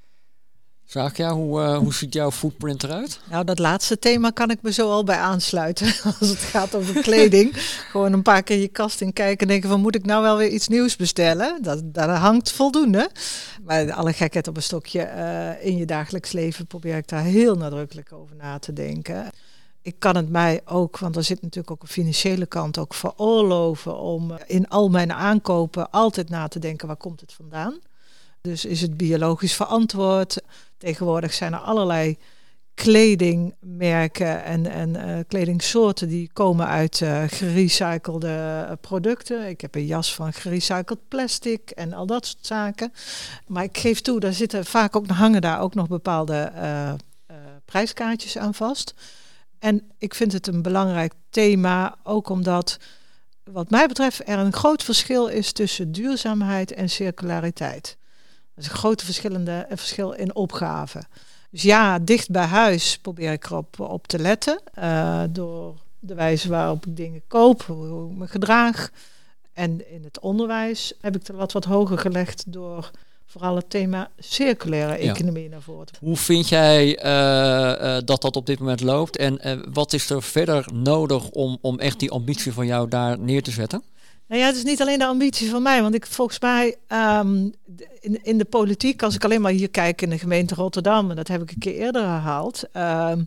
Zakia, 0.85 1.33
hoe, 1.33 1.61
uh, 1.61 1.77
hoe 1.77 1.93
ziet 1.93 2.13
jouw 2.13 2.31
footprint 2.31 2.83
eruit? 2.83 3.19
Nou, 3.29 3.43
dat 3.43 3.59
laatste 3.59 3.99
thema 3.99 4.29
kan 4.29 4.49
ik 4.49 4.61
me 4.61 4.71
zo 4.71 4.89
al 4.89 5.03
bij 5.03 5.17
aansluiten. 5.17 5.87
Als 6.19 6.29
het 6.29 6.37
gaat 6.37 6.75
over 6.75 7.01
kleding. 7.01 7.51
Gewoon 7.91 8.13
een 8.13 8.21
paar 8.21 8.43
keer 8.43 8.57
je 8.57 8.67
kast 8.67 9.01
in 9.01 9.13
kijken 9.13 9.39
en 9.39 9.47
denken 9.47 9.69
van 9.69 9.81
moet 9.81 9.95
ik 9.95 10.05
nou 10.05 10.21
wel 10.21 10.37
weer 10.37 10.49
iets 10.49 10.67
nieuws 10.67 10.95
bestellen? 10.95 11.61
Dat, 11.61 11.81
dat 11.83 12.09
hangt 12.09 12.51
voldoende. 12.51 13.09
Maar 13.63 13.93
alle 13.93 14.13
gekheid 14.13 14.47
op 14.47 14.55
een 14.55 14.63
stokje 14.63 15.11
uh, 15.15 15.65
in 15.65 15.77
je 15.77 15.85
dagelijks 15.85 16.31
leven 16.31 16.67
probeer 16.67 16.97
ik 16.97 17.07
daar 17.07 17.23
heel 17.23 17.55
nadrukkelijk 17.55 18.13
over 18.13 18.35
na 18.35 18.59
te 18.59 18.73
denken. 18.73 19.29
Ik 19.81 19.95
kan 19.99 20.15
het 20.15 20.29
mij 20.29 20.61
ook, 20.65 20.97
want 20.99 21.15
er 21.15 21.23
zit 21.23 21.41
natuurlijk 21.41 21.71
ook 21.71 21.81
een 21.81 21.87
financiële 21.87 22.45
kant, 22.45 22.77
ook 22.77 22.93
veroorloven 22.93 23.97
om 23.99 24.37
in 24.47 24.67
al 24.67 24.89
mijn 24.89 25.13
aankopen 25.13 25.91
altijd 25.91 26.29
na 26.29 26.47
te 26.47 26.59
denken 26.59 26.87
waar 26.87 26.95
komt 26.95 27.21
het 27.21 27.33
vandaan. 27.33 27.79
Dus 28.45 28.65
is 28.65 28.81
het 28.81 28.97
biologisch 28.97 29.55
verantwoord? 29.55 30.41
Tegenwoordig 30.77 31.33
zijn 31.33 31.53
er 31.53 31.59
allerlei 31.59 32.17
kledingmerken 32.73 34.43
en, 34.43 34.65
en 34.65 34.95
uh, 34.95 35.19
kledingsoorten 35.27 36.07
die 36.07 36.29
komen 36.33 36.67
uit 36.67 36.99
uh, 36.99 37.23
gerecyclede 37.27 38.77
producten. 38.81 39.47
Ik 39.47 39.61
heb 39.61 39.75
een 39.75 39.85
jas 39.85 40.13
van 40.13 40.33
gerecycled 40.33 41.07
plastic 41.07 41.69
en 41.69 41.93
al 41.93 42.05
dat 42.05 42.25
soort 42.25 42.45
zaken. 42.45 42.93
Maar 43.47 43.63
ik 43.63 43.77
geef 43.77 44.01
toe, 44.01 44.19
daar 44.19 44.33
zitten 44.33 44.65
vaak 44.65 44.95
ook 44.95 45.07
hangen 45.07 45.41
daar 45.41 45.59
ook 45.59 45.73
nog 45.73 45.87
bepaalde 45.87 46.51
prijskaartjes 47.65 48.37
aan 48.37 48.53
vast. 48.53 48.93
En 49.59 49.91
ik 49.97 50.13
vind 50.13 50.31
het 50.31 50.47
een 50.47 50.61
belangrijk 50.61 51.13
thema, 51.29 51.95
ook 52.03 52.29
omdat 52.29 52.77
wat 53.43 53.69
mij 53.69 53.87
betreft 53.87 54.27
er 54.27 54.39
een 54.39 54.53
groot 54.53 54.83
verschil 54.83 55.27
is 55.27 55.51
tussen 55.51 55.91
duurzaamheid 55.91 56.71
en 56.71 56.89
circulariteit. 56.89 57.97
Is 58.55 58.65
een 58.65 58.75
grote 58.75 59.05
verschillende, 59.05 59.65
een 59.69 59.77
verschil 59.77 60.11
in 60.11 60.35
opgave. 60.35 61.03
Dus 61.49 61.61
ja, 61.61 61.99
dicht 61.99 62.29
bij 62.29 62.45
huis 62.45 62.97
probeer 62.97 63.31
ik 63.31 63.45
erop 63.45 63.79
op 63.79 64.07
te 64.07 64.19
letten. 64.19 64.61
Uh, 64.79 65.23
door 65.29 65.75
de 65.99 66.15
wijze 66.15 66.49
waarop 66.49 66.85
ik 66.85 66.95
dingen 66.95 67.21
koop, 67.27 67.61
hoe 67.61 68.09
ik 68.11 68.17
me 68.17 68.27
gedraag. 68.27 68.89
En 69.53 69.91
in 69.91 70.03
het 70.03 70.19
onderwijs 70.19 70.93
heb 71.01 71.15
ik 71.15 71.27
er 71.27 71.35
wat, 71.35 71.51
wat 71.51 71.65
hoger 71.65 71.97
gelegd 71.97 72.43
door 72.47 72.91
vooral 73.25 73.55
het 73.55 73.69
thema 73.69 74.09
circulaire 74.19 74.93
economie 74.93 75.49
naar 75.49 75.61
voren 75.61 75.85
te 75.85 75.93
Hoe 75.99 76.17
vind 76.17 76.49
jij 76.49 77.03
uh, 77.05 77.95
uh, 77.95 78.01
dat 78.05 78.21
dat 78.21 78.35
op 78.35 78.45
dit 78.45 78.59
moment 78.59 78.81
loopt? 78.81 79.17
En 79.17 79.63
wat 79.73 79.93
is 79.93 80.09
er 80.09 80.23
verder 80.23 80.67
nodig 80.73 81.29
om, 81.29 81.57
om 81.61 81.79
echt 81.79 81.99
die 81.99 82.11
ambitie 82.11 82.53
van 82.53 82.65
jou 82.65 82.89
daar 82.89 83.19
neer 83.19 83.43
te 83.43 83.51
zetten? 83.51 83.83
Nou 84.27 84.41
ja, 84.41 84.47
het 84.47 84.55
is 84.55 84.63
niet 84.63 84.81
alleen 84.81 84.99
de 84.99 85.05
ambitie 85.05 85.49
van 85.49 85.61
mij, 85.61 85.81
want 85.81 85.95
ik 85.95 86.05
volgens 86.05 86.39
mij 86.39 86.75
um, 87.19 87.53
in, 88.21 88.37
de 88.37 88.45
politiek, 88.45 89.03
als 89.03 89.15
ik 89.15 89.23
alleen 89.23 89.41
maar 89.41 89.51
hier 89.51 89.69
kijk 89.69 90.01
in 90.01 90.09
de 90.09 90.19
gemeente 90.19 90.55
Rotterdam, 90.55 91.09
en 91.09 91.15
dat 91.15 91.27
heb 91.27 91.41
ik 91.41 91.51
een 91.51 91.59
keer 91.59 91.75
eerder 91.75 92.01
herhaald, 92.01 92.63
um, 92.73 93.25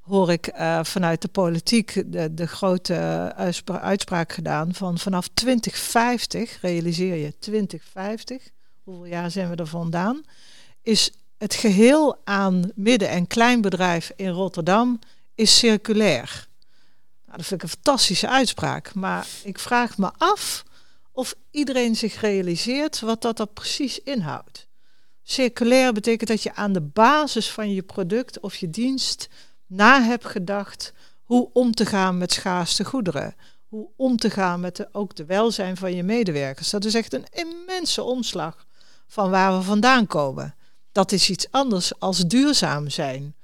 hoor 0.00 0.32
ik 0.32 0.52
uh, 0.54 0.84
vanuit 0.84 1.22
de 1.22 1.28
politiek 1.28 2.04
de, 2.06 2.34
de 2.34 2.46
grote 2.46 2.94
uitspra 3.36 3.80
uitspraak 3.80 4.32
gedaan 4.32 4.74
van 4.74 4.98
vanaf 4.98 5.28
2050, 5.34 6.58
realiseer 6.60 7.14
je 7.14 7.38
2050, 7.38 8.50
hoeveel 8.84 9.06
jaar 9.06 9.30
zijn 9.30 9.50
we 9.50 9.56
er 9.56 9.66
vandaan, 9.66 10.22
is 10.82 11.12
het 11.38 11.54
geheel 11.54 12.16
aan 12.24 12.70
midden- 12.74 13.08
en 13.08 13.26
kleinbedrijf 13.26 14.12
in 14.16 14.28
Rotterdam 14.28 14.98
is 15.34 15.58
circulair. 15.58 16.47
Nou, 17.28 17.40
dat 17.40 17.46
vind 17.46 17.62
ik 17.62 17.68
een 17.68 17.82
fantastische 17.82 18.28
uitspraak. 18.28 18.94
Maar 18.94 19.26
ik 19.44 19.58
vraag 19.58 19.98
me 19.98 20.10
af 20.18 20.64
of 21.12 21.34
iedereen 21.50 21.96
zich 21.96 22.20
realiseert 22.20 23.00
wat 23.00 23.22
dat 23.22 23.38
er 23.38 23.46
precies 23.46 23.98
inhoudt. 24.02 24.66
Circulair 25.22 25.92
betekent 25.92 26.28
dat 26.28 26.42
je 26.42 26.54
aan 26.54 26.72
de 26.72 26.80
basis 26.80 27.50
van 27.50 27.72
je 27.72 27.82
product 27.82 28.40
of 28.40 28.56
je 28.56 28.70
dienst 28.70 29.28
na 29.66 30.02
hebt 30.02 30.24
gedacht 30.24 30.92
hoe 31.22 31.50
om 31.52 31.72
te 31.72 31.86
gaan 31.86 32.18
met 32.18 32.32
schaarste 32.32 32.84
goederen. 32.84 33.34
Hoe 33.66 33.88
om 33.96 34.16
te 34.16 34.30
gaan 34.30 34.60
met 34.60 34.76
de, 34.76 34.88
ook 34.92 35.16
de 35.16 35.24
welzijn 35.24 35.76
van 35.76 35.94
je 35.94 36.02
medewerkers. 36.02 36.70
Dat 36.70 36.84
is 36.84 36.94
echt 36.94 37.12
een 37.12 37.26
immense 37.30 38.02
omslag 38.02 38.66
van 39.06 39.30
waar 39.30 39.56
we 39.58 39.62
vandaan 39.62 40.06
komen. 40.06 40.54
Dat 40.92 41.12
is 41.12 41.30
iets 41.30 41.50
anders 41.50 42.00
als 42.00 42.18
duurzaam 42.18 42.90
zijn 42.90 43.34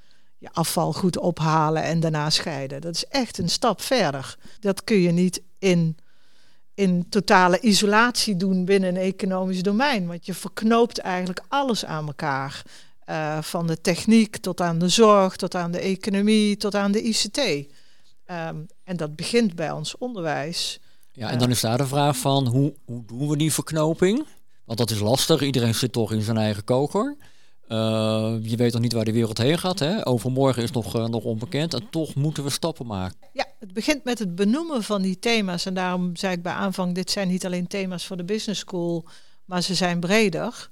afval 0.53 0.93
goed 0.93 1.19
ophalen 1.19 1.83
en 1.83 2.01
daarna 2.01 2.31
scheiden. 2.31 2.81
Dat 2.81 2.95
is 2.95 3.07
echt 3.07 3.39
een 3.39 3.49
stap 3.49 3.81
verder. 3.81 4.37
Dat 4.61 4.85
kun 4.85 4.97
je 4.97 5.11
niet 5.11 5.43
in, 5.59 5.97
in 6.75 7.09
totale 7.09 7.61
isolatie 7.61 8.37
doen 8.37 8.65
binnen 8.65 8.89
een 8.89 9.03
economisch 9.03 9.63
domein, 9.63 10.07
want 10.07 10.27
je 10.27 10.35
verknoopt 10.35 10.99
eigenlijk 10.99 11.41
alles 11.49 11.85
aan 11.85 12.07
elkaar. 12.07 12.63
Uh, 13.11 13.43
van 13.43 13.67
de 13.67 13.81
techniek 13.81 14.37
tot 14.37 14.61
aan 14.61 14.79
de 14.79 14.89
zorg, 14.89 15.37
tot 15.37 15.55
aan 15.55 15.71
de 15.71 15.79
economie, 15.79 16.57
tot 16.57 16.75
aan 16.75 16.93
de 16.93 17.03
ICT. 17.03 17.39
Ehm, 18.25 18.57
en 18.85 18.97
dat 18.97 19.17
begint 19.17 19.55
bij 19.55 19.71
ons 19.71 19.99
onderwijs. 19.99 20.81
Ja, 21.13 21.31
en 21.31 21.39
dan 21.39 21.51
is 21.51 21.61
daar 21.61 21.79
de 21.79 21.87
vraag 21.87 22.17
van 22.17 22.47
hoe, 22.47 22.75
hoe 22.85 23.05
doen 23.07 23.29
we 23.29 23.37
die 23.37 23.53
verknoping? 23.53 24.27
Want 24.65 24.79
dat 24.79 24.91
is 24.91 24.99
lastig, 24.99 25.43
iedereen 25.43 25.75
zit 25.75 25.93
toch 25.93 26.13
in 26.13 26.23
zijn 26.23 26.37
eigen 26.37 26.65
koker. 26.65 27.17
Uh, 27.69 28.37
je 28.43 28.57
weet 28.57 28.73
nog 28.73 28.83
niet 28.83 28.93
waar 28.93 29.05
de 29.05 29.13
wereld 29.13 29.39
heen 29.39 29.59
gaat. 29.59 29.79
Hè? 29.79 30.07
Overmorgen 30.07 30.63
is 30.63 30.71
nog, 30.71 30.97
uh, 30.97 31.07
nog 31.07 31.25
onbekend. 31.25 31.75
En 31.75 31.91
toch 31.91 32.15
moeten 32.15 32.45
we 32.45 32.51
stappen 32.51 32.87
maken. 32.87 33.17
Ja, 33.33 33.47
het 33.61 33.73
begint 33.73 34.05
met 34.05 34.19
het 34.19 34.35
benoemen 34.35 34.83
van 34.83 35.03
die 35.03 35.19
thema's. 35.19 35.67
En 35.67 35.75
daarom 35.75 36.17
zei 36.17 36.35
ik 36.35 36.43
bij 36.43 36.53
aanvang: 36.53 36.95
dit 36.95 37.11
zijn 37.11 37.29
niet 37.29 37.45
alleen 37.45 37.67
thema's 37.67 38.07
voor 38.07 38.17
de 38.17 38.25
business 38.25 38.61
school, 38.61 39.05
maar 39.45 39.63
ze 39.63 39.75
zijn 39.75 40.01
breder. 40.01 40.71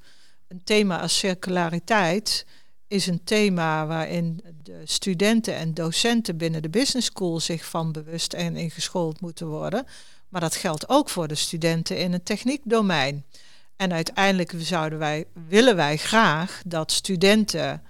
Een 0.49 0.65
thema 0.65 1.01
als 1.01 1.19
circulariteit 1.19 2.47
is 2.89 3.07
een 3.07 3.25
thema 3.25 3.87
waarin 3.87 4.41
de 4.63 4.81
studenten 4.85 5.55
en 5.57 5.75
docenten 5.75 6.37
binnen 6.37 6.63
de 6.63 6.71
business 6.71 7.07
school 7.07 7.41
zich 7.41 7.65
van 7.65 7.93
bewust 7.93 8.33
en 8.33 8.57
ingeschoold 8.57 9.21
moeten 9.21 9.47
worden. 9.47 9.87
Maar 10.29 10.41
dat 10.41 10.57
geldt 10.57 10.89
ook 10.89 11.09
voor 11.09 11.29
de 11.29 11.35
studenten 11.35 11.99
in 11.99 12.13
het 12.13 12.25
techniekdomein. 12.25 13.25
En 13.83 13.93
uiteindelijk 13.93 14.53
zouden 14.57 14.99
wij, 14.99 15.25
willen 15.49 15.77
wij 15.77 15.97
graag 15.97 16.63
dat 16.67 16.93
studenten 16.93 17.83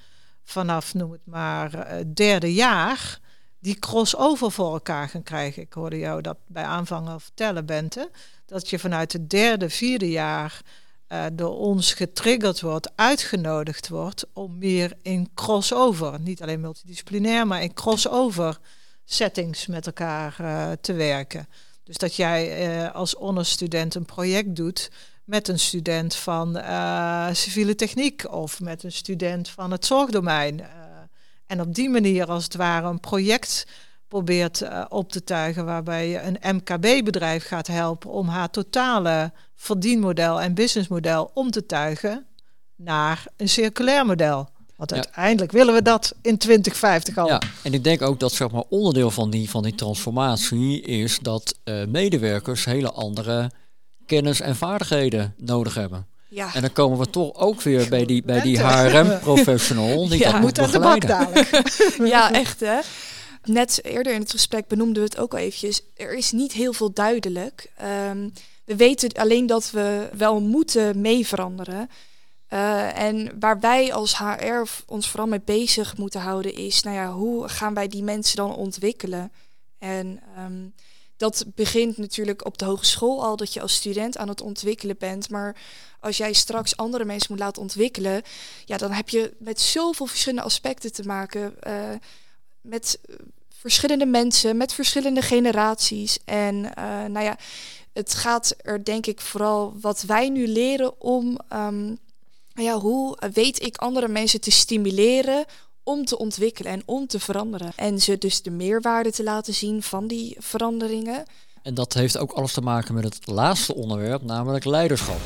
vanaf, 0.44 0.94
noem 0.94 1.12
het 1.12 1.20
maar, 1.24 1.74
uh, 1.74 2.04
derde 2.14 2.54
jaar, 2.54 3.18
die 3.60 3.78
crossover 3.78 4.50
voor 4.52 4.72
elkaar 4.72 5.08
gaan 5.08 5.22
krijgen. 5.22 5.62
Ik 5.62 5.72
hoorde 5.72 5.98
jou 5.98 6.20
dat 6.20 6.36
bij 6.46 6.62
aanvang 6.64 7.08
al 7.08 7.20
vertellen, 7.20 7.66
Bente. 7.66 8.10
Dat 8.46 8.70
je 8.70 8.78
vanuit 8.78 9.12
het 9.12 9.30
derde, 9.30 9.70
vierde 9.70 10.10
jaar 10.10 10.60
uh, 11.08 11.24
door 11.32 11.56
ons 11.58 11.94
getriggerd 11.94 12.60
wordt, 12.60 12.90
uitgenodigd 12.94 13.88
wordt 13.88 14.26
om 14.32 14.58
meer 14.58 14.92
in 15.02 15.30
crossover, 15.34 16.20
niet 16.20 16.42
alleen 16.42 16.60
multidisciplinair, 16.60 17.46
maar 17.46 17.62
in 17.62 17.74
crossover 17.74 18.58
settings 19.04 19.66
met 19.66 19.86
elkaar 19.86 20.36
uh, 20.40 20.70
te 20.80 20.92
werken. 20.92 21.48
Dus 21.84 21.96
dat 21.96 22.14
jij 22.14 22.90
als 22.90 23.12
honors-student 23.12 23.94
een 23.94 24.04
project 24.04 24.56
doet 24.56 24.90
met 25.24 25.48
een 25.48 25.58
student 25.58 26.14
van 26.14 26.56
uh, 26.56 27.26
civiele 27.32 27.74
techniek 27.74 28.32
of 28.32 28.60
met 28.60 28.82
een 28.82 28.92
student 28.92 29.48
van 29.48 29.70
het 29.70 29.86
zorgdomein. 29.86 30.58
Uh, 30.58 30.66
en 31.46 31.60
op 31.60 31.74
die 31.74 31.88
manier 31.90 32.26
als 32.26 32.44
het 32.44 32.56
ware 32.56 32.88
een 32.88 33.00
project 33.00 33.66
probeert 34.08 34.60
uh, 34.60 34.84
op 34.88 35.12
te 35.12 35.24
tuigen 35.24 35.64
waarbij 35.64 36.08
je 36.08 36.20
een 36.20 36.56
MKB-bedrijf 36.56 37.46
gaat 37.46 37.66
helpen 37.66 38.10
om 38.10 38.28
haar 38.28 38.50
totale 38.50 39.32
verdienmodel 39.54 40.40
en 40.40 40.54
businessmodel 40.54 41.30
om 41.34 41.50
te 41.50 41.66
tuigen 41.66 42.26
naar 42.76 43.24
een 43.36 43.48
circulair 43.48 44.06
model. 44.06 44.48
Want 44.76 44.90
ja. 44.90 44.96
uiteindelijk 44.96 45.52
willen 45.52 45.74
we 45.74 45.82
dat 45.82 46.14
in 46.22 46.38
2050 46.38 47.18
al. 47.18 47.26
Ja, 47.26 47.42
en 47.62 47.74
ik 47.74 47.84
denk 47.84 48.02
ook 48.02 48.20
dat 48.20 48.32
zeg 48.32 48.50
maar, 48.50 48.64
onderdeel 48.68 49.10
van 49.10 49.30
die, 49.30 49.50
van 49.50 49.62
die 49.62 49.74
transformatie 49.74 50.80
is 50.80 51.18
dat 51.18 51.58
medewerkers 51.88 52.64
hele 52.64 52.90
andere 52.90 53.50
kennis 54.06 54.40
en 54.40 54.56
vaardigheden 54.56 55.34
nodig 55.36 55.74
hebben. 55.74 56.06
Ja. 56.28 56.54
En 56.54 56.60
dan 56.60 56.72
komen 56.72 56.98
we 56.98 57.10
toch 57.10 57.34
ook 57.34 57.62
weer 57.62 57.88
bij 57.88 58.04
die, 58.04 58.22
bij 58.22 58.40
die 58.40 58.60
HRM-professional. 58.60 60.08
Die 60.08 60.18
ja, 60.24 60.32
dat 60.32 60.40
moet 60.40 60.58
aan 60.58 60.70
de 60.70 60.78
bak 60.78 61.06
dadelijk. 61.06 61.72
ja, 62.14 62.32
echt 62.32 62.60
hè. 62.60 62.78
Net 63.44 63.84
eerder 63.84 64.12
in 64.12 64.20
het 64.20 64.30
gesprek 64.30 64.68
benoemden 64.68 65.02
we 65.02 65.08
het 65.08 65.18
ook 65.18 65.32
al 65.32 65.38
eventjes. 65.38 65.82
Er 65.96 66.14
is 66.14 66.32
niet 66.32 66.52
heel 66.52 66.72
veel 66.72 66.92
duidelijk. 66.92 67.70
Um, 68.10 68.32
we 68.64 68.76
weten 68.76 69.12
alleen 69.12 69.46
dat 69.46 69.70
we 69.70 70.08
wel 70.16 70.40
moeten 70.40 71.00
mee 71.00 71.26
veranderen. 71.26 71.90
Uh, 72.52 72.98
en 72.98 73.36
waar 73.40 73.60
wij 73.60 73.92
als 73.92 74.18
HR 74.18 74.62
ons 74.86 75.08
vooral 75.08 75.28
mee 75.28 75.40
bezig 75.44 75.96
moeten 75.96 76.20
houden 76.20 76.54
is, 76.54 76.82
nou 76.82 76.96
ja, 76.96 77.12
hoe 77.12 77.48
gaan 77.48 77.74
wij 77.74 77.88
die 77.88 78.02
mensen 78.02 78.36
dan 78.36 78.54
ontwikkelen? 78.54 79.32
En 79.78 80.20
um, 80.38 80.74
dat 81.22 81.44
begint 81.54 81.96
natuurlijk 81.96 82.44
op 82.44 82.58
de 82.58 82.64
hogeschool 82.64 83.24
al, 83.24 83.36
dat 83.36 83.52
je 83.52 83.60
als 83.60 83.74
student 83.74 84.16
aan 84.16 84.28
het 84.28 84.40
ontwikkelen 84.40 84.96
bent. 84.98 85.30
Maar 85.30 85.56
als 86.00 86.16
jij 86.16 86.32
straks 86.32 86.76
andere 86.76 87.04
mensen 87.04 87.26
moet 87.30 87.40
laten 87.40 87.62
ontwikkelen, 87.62 88.22
ja, 88.64 88.76
dan 88.76 88.90
heb 88.92 89.08
je 89.08 89.34
met 89.38 89.60
zoveel 89.60 90.06
verschillende 90.06 90.44
aspecten 90.44 90.92
te 90.92 91.02
maken. 91.02 91.54
Uh, 91.66 91.90
met 92.60 92.98
verschillende 93.48 94.06
mensen, 94.06 94.56
met 94.56 94.72
verschillende 94.72 95.22
generaties. 95.22 96.18
En 96.24 96.54
uh, 96.54 97.04
nou 97.04 97.24
ja, 97.24 97.36
het 97.92 98.14
gaat 98.14 98.54
er 98.62 98.84
denk 98.84 99.06
ik 99.06 99.20
vooral 99.20 99.74
wat 99.80 100.02
wij 100.02 100.28
nu 100.28 100.46
leren 100.46 101.00
om, 101.00 101.38
um, 101.52 101.98
ja, 102.54 102.78
hoe 102.78 103.18
weet 103.32 103.62
ik 103.62 103.76
andere 103.76 104.08
mensen 104.08 104.40
te 104.40 104.50
stimuleren 104.50 105.44
om 105.84 106.04
te 106.04 106.18
ontwikkelen 106.18 106.72
en 106.72 106.82
om 106.84 107.06
te 107.06 107.20
veranderen. 107.20 107.72
En 107.76 108.00
ze 108.00 108.18
dus 108.18 108.42
de 108.42 108.50
meerwaarde 108.50 109.12
te 109.12 109.22
laten 109.22 109.54
zien 109.54 109.82
van 109.82 110.06
die 110.06 110.36
veranderingen. 110.38 111.24
En 111.62 111.74
dat 111.74 111.92
heeft 111.92 112.18
ook 112.18 112.32
alles 112.32 112.52
te 112.52 112.60
maken 112.60 112.94
met 112.94 113.04
het 113.04 113.26
laatste 113.26 113.74
onderwerp, 113.74 114.22
namelijk 114.22 114.64
leiderschap. 114.64 115.20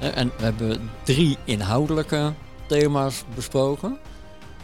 En 0.00 0.32
we 0.36 0.42
hebben 0.42 0.90
drie 1.02 1.36
inhoudelijke 1.44 2.32
thema's 2.66 3.24
besproken. 3.34 3.98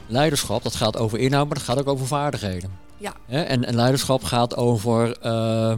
Leiderschap, 0.07 0.63
dat 0.63 0.75
gaat 0.75 0.97
over 0.97 1.19
inhoud, 1.19 1.47
maar 1.47 1.57
dat 1.57 1.65
gaat 1.65 1.79
ook 1.79 1.89
over 1.89 2.07
vaardigheden. 2.07 2.79
Ja. 2.97 3.15
En, 3.27 3.65
en 3.65 3.75
leiderschap 3.75 4.23
gaat 4.23 4.57
over 4.57 5.27
uh, 5.27 5.75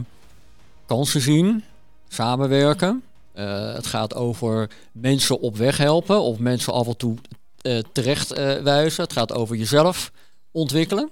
kansen 0.85 1.21
zien, 1.21 1.63
samenwerken. 2.07 3.03
Uh, 3.35 3.73
het 3.73 3.87
gaat 3.87 4.15
over 4.15 4.69
mensen 4.91 5.39
op 5.39 5.57
weg 5.57 5.77
helpen 5.77 6.21
of 6.21 6.39
mensen 6.39 6.73
af 6.73 6.87
en 6.87 6.97
toe 6.97 7.15
terecht 7.91 8.33
wijzen. 8.63 9.03
Het 9.03 9.13
gaat 9.13 9.33
over 9.33 9.55
jezelf 9.55 10.11
ontwikkelen. 10.51 11.11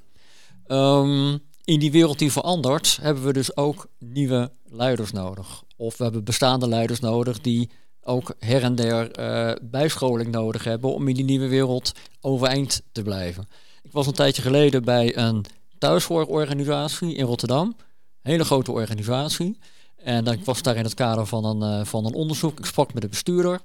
Um, 0.67 1.39
in 1.63 1.79
die 1.79 1.91
wereld 1.91 2.19
die 2.19 2.31
verandert, 2.31 2.97
hebben 3.01 3.23
we 3.23 3.33
dus 3.33 3.57
ook 3.57 3.87
nieuwe 3.99 4.51
leiders 4.65 5.11
nodig. 5.11 5.63
Of 5.77 5.97
we 5.97 6.03
hebben 6.03 6.23
bestaande 6.23 6.67
leiders 6.67 6.99
nodig 6.99 7.41
die 7.41 7.69
ook 8.01 8.35
her 8.39 8.63
en 8.63 8.75
der 8.75 9.19
uh, 9.19 9.55
bijscholing 9.61 10.31
nodig 10.31 10.63
hebben 10.63 10.93
om 10.93 11.07
in 11.07 11.15
die 11.15 11.23
nieuwe 11.23 11.47
wereld 11.47 11.91
overeind 12.21 12.81
te 12.91 13.01
blijven. 13.01 13.47
Ik 13.81 13.91
was 13.91 14.07
een 14.07 14.13
tijdje 14.13 14.41
geleden 14.41 14.83
bij 14.83 15.17
een 15.17 15.45
thuiszorgorganisatie 15.77 17.15
in 17.15 17.25
Rotterdam. 17.25 17.75
Hele 18.21 18.45
grote 18.45 18.71
organisatie. 18.71 19.57
En 20.03 20.25
ik 20.25 20.45
was 20.45 20.61
daar 20.61 20.75
in 20.75 20.83
het 20.83 20.93
kader 20.93 21.25
van 21.25 21.45
een, 21.45 21.79
uh, 21.79 21.85
van 21.85 22.05
een 22.05 22.13
onderzoek. 22.13 22.59
Ik 22.59 22.65
sprak 22.65 22.93
met 22.93 23.01
de 23.01 23.09
bestuurder. 23.09 23.59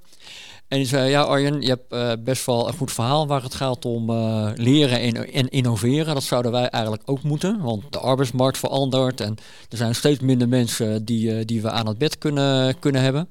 En 0.67 0.77
die 0.77 0.87
zei, 0.87 1.09
ja 1.09 1.21
Arjen, 1.21 1.61
je 1.61 1.67
hebt 1.67 1.93
uh, 1.93 2.11
best 2.23 2.45
wel 2.45 2.67
een 2.67 2.73
goed 2.73 2.91
verhaal 2.91 3.27
waar 3.27 3.43
het 3.43 3.55
gaat 3.55 3.85
om 3.85 4.09
uh, 4.09 4.49
leren 4.55 4.99
en, 4.99 5.33
en, 5.33 5.49
innoveren. 5.49 6.13
Dat 6.13 6.23
zouden 6.23 6.51
wij 6.51 6.69
eigenlijk 6.69 7.03
ook 7.05 7.23
moeten, 7.23 7.61
want 7.61 7.83
de 7.91 7.99
arbeidsmarkt 7.99 8.57
verandert 8.57 9.21
en 9.21 9.37
er 9.69 9.77
zijn 9.77 9.95
steeds 9.95 10.19
minder 10.19 10.47
mensen 10.47 11.05
die, 11.05 11.45
die 11.45 11.61
we 11.61 11.69
aan 11.69 11.87
het 11.87 11.97
bed 11.97 12.17
kunnen, 12.17 12.79
kunnen 12.79 13.01
hebben. 13.01 13.29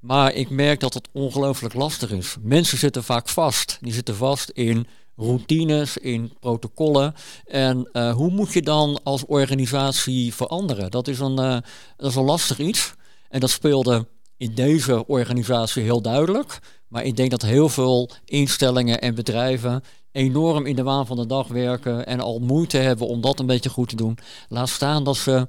Maar 0.00 0.32
ik 0.32 0.50
merk 0.50 0.80
dat 0.80 0.94
het 0.94 1.08
ongelooflijk 1.12 1.74
lastig 1.74 2.10
is. 2.10 2.36
Mensen 2.40 2.78
zitten 2.78 3.04
vaak 3.04 3.28
vast. 3.28 3.78
Die 3.80 3.92
zitten 3.92 4.16
vast 4.16 4.50
in 4.50 4.86
routines, 5.18 5.96
in 5.96 6.32
protocollen. 6.40 7.14
En 7.44 7.88
uh, 7.92 8.14
hoe 8.14 8.30
moet 8.30 8.52
je 8.52 8.62
dan 8.62 9.00
als 9.02 9.24
organisatie 9.26 10.34
veranderen? 10.34 10.90
Dat 10.90 11.08
is, 11.08 11.18
een, 11.18 11.40
uh, 11.40 11.58
dat 11.96 12.10
is 12.10 12.14
een 12.14 12.24
lastig 12.24 12.58
iets. 12.58 12.94
En 13.28 13.40
dat 13.40 13.50
speelde 13.50 14.06
in 14.36 14.54
deze 14.54 15.06
organisatie 15.06 15.82
heel 15.82 16.02
duidelijk. 16.02 16.58
Maar 16.88 17.04
ik 17.04 17.16
denk 17.16 17.30
dat 17.30 17.42
heel 17.42 17.68
veel 17.68 18.10
instellingen 18.24 19.00
en 19.00 19.14
bedrijven 19.14 19.82
enorm 20.12 20.66
in 20.66 20.76
de 20.76 20.82
waan 20.82 21.06
van 21.06 21.16
de 21.16 21.26
dag 21.26 21.48
werken 21.48 22.06
en 22.06 22.20
al 22.20 22.38
moeite 22.38 22.76
hebben 22.76 23.06
om 23.06 23.20
dat 23.20 23.40
een 23.40 23.46
beetje 23.46 23.70
goed 23.70 23.88
te 23.88 23.96
doen. 23.96 24.18
Laat 24.48 24.68
staan 24.68 25.04
dat 25.04 25.16
ze 25.16 25.46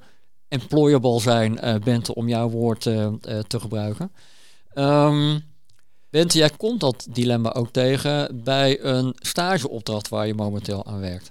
employable 0.48 1.20
zijn, 1.20 1.58
uh, 1.64 1.74
Bente, 1.74 2.14
om 2.14 2.28
jouw 2.28 2.48
woord 2.48 2.80
te 2.80 3.60
gebruiken. 3.60 4.12
Um, 4.74 5.49
Bente, 6.10 6.38
jij 6.38 6.50
komt 6.50 6.80
dat 6.80 7.06
dilemma 7.10 7.52
ook 7.52 7.72
tegen 7.72 8.42
bij 8.44 8.80
een 8.80 9.16
stageopdracht 9.18 10.08
waar 10.08 10.26
je 10.26 10.34
momenteel 10.34 10.86
aan 10.86 11.00
werkt. 11.00 11.30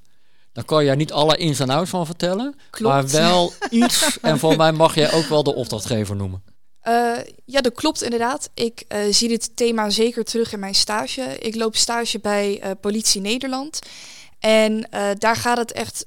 Daar 0.54 0.64
kan 0.64 0.86
jij 0.86 0.96
niet 0.96 1.12
alle 1.12 1.38
ins 1.38 1.60
en 1.60 1.70
outs 1.70 1.90
van 1.90 2.06
vertellen, 2.06 2.56
Klopt. 2.70 2.94
maar 2.94 3.10
wel 3.10 3.54
iets. 3.70 4.18
en 4.22 4.40
voor 4.40 4.56
mij 4.56 4.72
mag 4.72 4.96
jij 4.96 5.14
ook 5.14 5.26
wel 5.26 5.44
de 5.44 5.56
opdrachtgever 5.56 6.16
noemen. 6.16 6.44
Uh, 6.88 7.18
ja, 7.46 7.62
dat 7.62 7.74
klopt 7.74 8.04
inderdaad. 8.04 8.50
Ik 8.54 8.84
uh, 8.88 9.00
zie 9.14 9.28
dit 9.28 9.56
thema 9.56 9.90
zeker 9.90 10.24
terug 10.24 10.54
in 10.54 10.60
mijn 10.60 10.76
stage. 10.76 11.22
Ik 11.22 11.56
loop 11.56 11.76
stage 11.76 12.20
bij 12.20 12.62
uh, 12.64 12.72
Politie 12.82 13.22
Nederland. 13.22 13.80
En 14.40 14.90
daar 15.18 15.36
gaat 15.36 15.58
het 15.58 15.72
echt, 15.72 16.06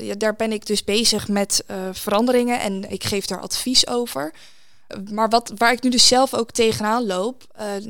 ja, 0.00 0.14
daar 0.18 0.36
ben 0.36 0.52
ik 0.52 0.66
dus 0.66 0.84
bezig 0.84 1.28
met 1.28 1.64
veranderingen 1.92 2.60
en 2.60 2.90
ik 2.90 3.04
geef 3.04 3.26
daar 3.26 3.40
advies 3.40 3.86
over. 3.86 4.32
Maar 5.10 5.28
wat, 5.28 5.52
waar 5.56 5.72
ik 5.72 5.82
nu 5.82 5.90
dus 5.90 6.06
zelf 6.06 6.34
ook 6.34 6.50
tegenaan 6.50 7.06
loop, 7.06 7.46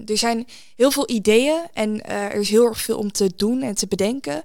er 0.07 0.19
zijn 0.19 0.47
heel 0.77 0.91
veel 0.91 1.11
ideeën 1.11 1.61
en 1.73 2.05
er 2.05 2.35
is 2.35 2.51
heel 2.51 2.65
erg 2.65 2.81
veel 2.81 2.99
om 2.99 3.13
te 3.13 3.31
doen 3.37 3.63
en 3.63 3.75
te 3.75 3.87
bedenken. 3.87 4.43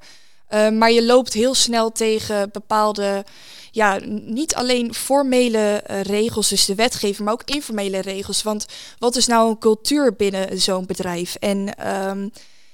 maar 0.50 0.92
je 0.92 1.06
loopt 1.06 1.34
heel 1.34 1.54
snel 1.54 1.92
tegen 1.92 2.50
bepaalde 2.52 3.26
ja, 3.74 4.00
niet 4.26 4.56
alleen 4.56 4.94
formele 4.94 5.84
regels, 6.02 6.50
dus 6.50 6.66
de 6.66 6.76
wetgeving, 6.76 7.20
maar 7.20 7.34
ook 7.34 7.44
informele 7.46 8.00
regels. 8.00 8.44
Want 8.44 8.66
wat 9.00 9.16
is 9.16 9.28
nou 9.28 9.50
een 9.50 9.58
cultuur 9.58 10.16
binnen 10.16 10.62
zo'n 10.62 10.86
bedrijf? 10.86 11.36
En 11.36 11.88
um, 12.10 12.32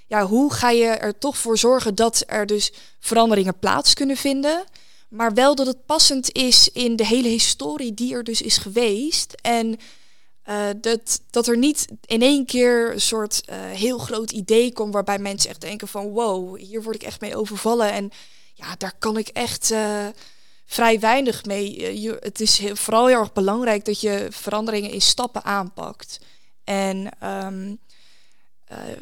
ja, 0.07 0.25
hoe 0.25 0.53
ga 0.53 0.69
je 0.69 0.85
er 0.85 1.17
toch 1.17 1.37
voor 1.37 1.57
zorgen 1.57 1.95
dat 1.95 2.23
er 2.27 2.45
dus 2.45 2.71
veranderingen 2.99 3.59
plaats 3.59 3.93
kunnen 3.93 4.17
vinden? 4.17 4.63
Maar 5.09 5.33
wel 5.33 5.55
dat 5.55 5.67
het 5.67 5.85
passend 5.85 6.31
is 6.31 6.69
in 6.69 6.95
de 6.95 7.05
hele 7.05 7.27
historie 7.27 7.93
die 7.93 8.13
er 8.13 8.23
dus 8.23 8.41
is 8.41 8.57
geweest. 8.57 9.33
En 9.41 9.77
uh, 10.49 10.67
dat, 10.81 11.21
dat 11.29 11.47
er 11.47 11.57
niet 11.57 11.87
in 12.05 12.21
één 12.21 12.45
keer 12.45 12.91
een 12.91 13.01
soort 13.01 13.43
uh, 13.49 13.55
heel 13.55 13.97
groot 13.97 14.31
idee 14.31 14.73
komt 14.73 14.93
waarbij 14.93 15.19
mensen 15.19 15.49
echt 15.49 15.61
denken 15.61 15.87
van 15.87 16.09
wow, 16.09 16.57
hier 16.57 16.83
word 16.83 16.95
ik 16.95 17.03
echt 17.03 17.21
mee 17.21 17.35
overvallen. 17.35 17.91
En 17.91 18.11
ja, 18.53 18.75
daar 18.77 18.93
kan 18.99 19.17
ik 19.17 19.27
echt 19.27 19.71
uh, 19.71 20.07
vrij 20.65 20.99
weinig 20.99 21.45
mee. 21.45 22.01
Je, 22.01 22.17
het 22.19 22.39
is 22.39 22.57
heel, 22.57 22.75
vooral 22.75 23.07
heel 23.07 23.19
erg 23.19 23.33
belangrijk 23.33 23.85
dat 23.85 24.01
je 24.01 24.27
veranderingen 24.29 24.91
in 24.91 25.01
stappen 25.01 25.43
aanpakt. 25.43 26.19
En 26.63 27.09
uh, 27.23 27.57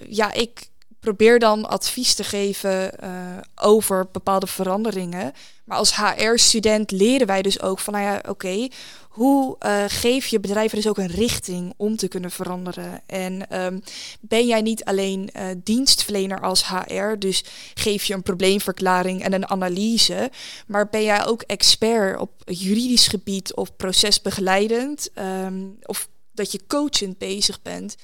ja, 0.10 0.34
ik 0.34 0.70
probeer 1.08 1.40
dan 1.40 1.66
advies 1.66 2.14
te 2.14 2.24
geven 2.24 2.92
uh, 3.04 3.10
over 3.56 4.08
bepaalde 4.12 4.48
veranderingen. 4.48 5.34
Maar 5.64 5.78
als 5.78 5.96
HR-student 5.96 6.92
leren 6.92 7.28
wij 7.28 7.42
dus 7.42 7.62
ook 7.62 7.80
van, 7.80 7.94
nou 7.94 8.06
ja, 8.06 8.22
oké, 8.30 8.68
hoe 9.10 9.56
uh, 9.66 9.84
geef 9.88 10.28
je 10.28 10.40
bedrijven 10.40 10.78
dus 10.78 10.88
ook 10.88 10.98
een 10.98 11.08
richting 11.08 11.74
om 11.78 11.96
te 11.96 12.08
kunnen 12.08 12.32
veranderen? 12.32 13.02
En 13.06 13.64
um, 13.64 13.82
ben 14.20 14.48
jij 14.48 14.62
niet 14.62 14.84
alleen 14.84 15.30
uh, 15.36 15.44
dienstverlener 15.64 16.42
als 16.42 16.68
HR, 16.68 17.18
dus 17.20 17.44
geef 17.74 18.04
je 18.04 18.14
een 18.14 18.24
probleemverklaring 18.24 19.24
en 19.24 19.34
een 19.34 19.48
analyse, 19.48 20.32
maar 20.68 20.90
ben 20.90 21.04
jij 21.04 21.26
ook 21.26 21.42
expert 21.42 22.20
op 22.20 22.32
juridisch 22.46 23.08
gebied 23.08 23.56
of 23.56 23.76
procesbegeleidend 23.76 25.10
um, 25.16 25.78
of 25.84 26.08
dat 26.34 26.52
je 26.52 26.60
coachend 26.68 27.18
bezig 27.18 27.62
bent? 27.62 27.96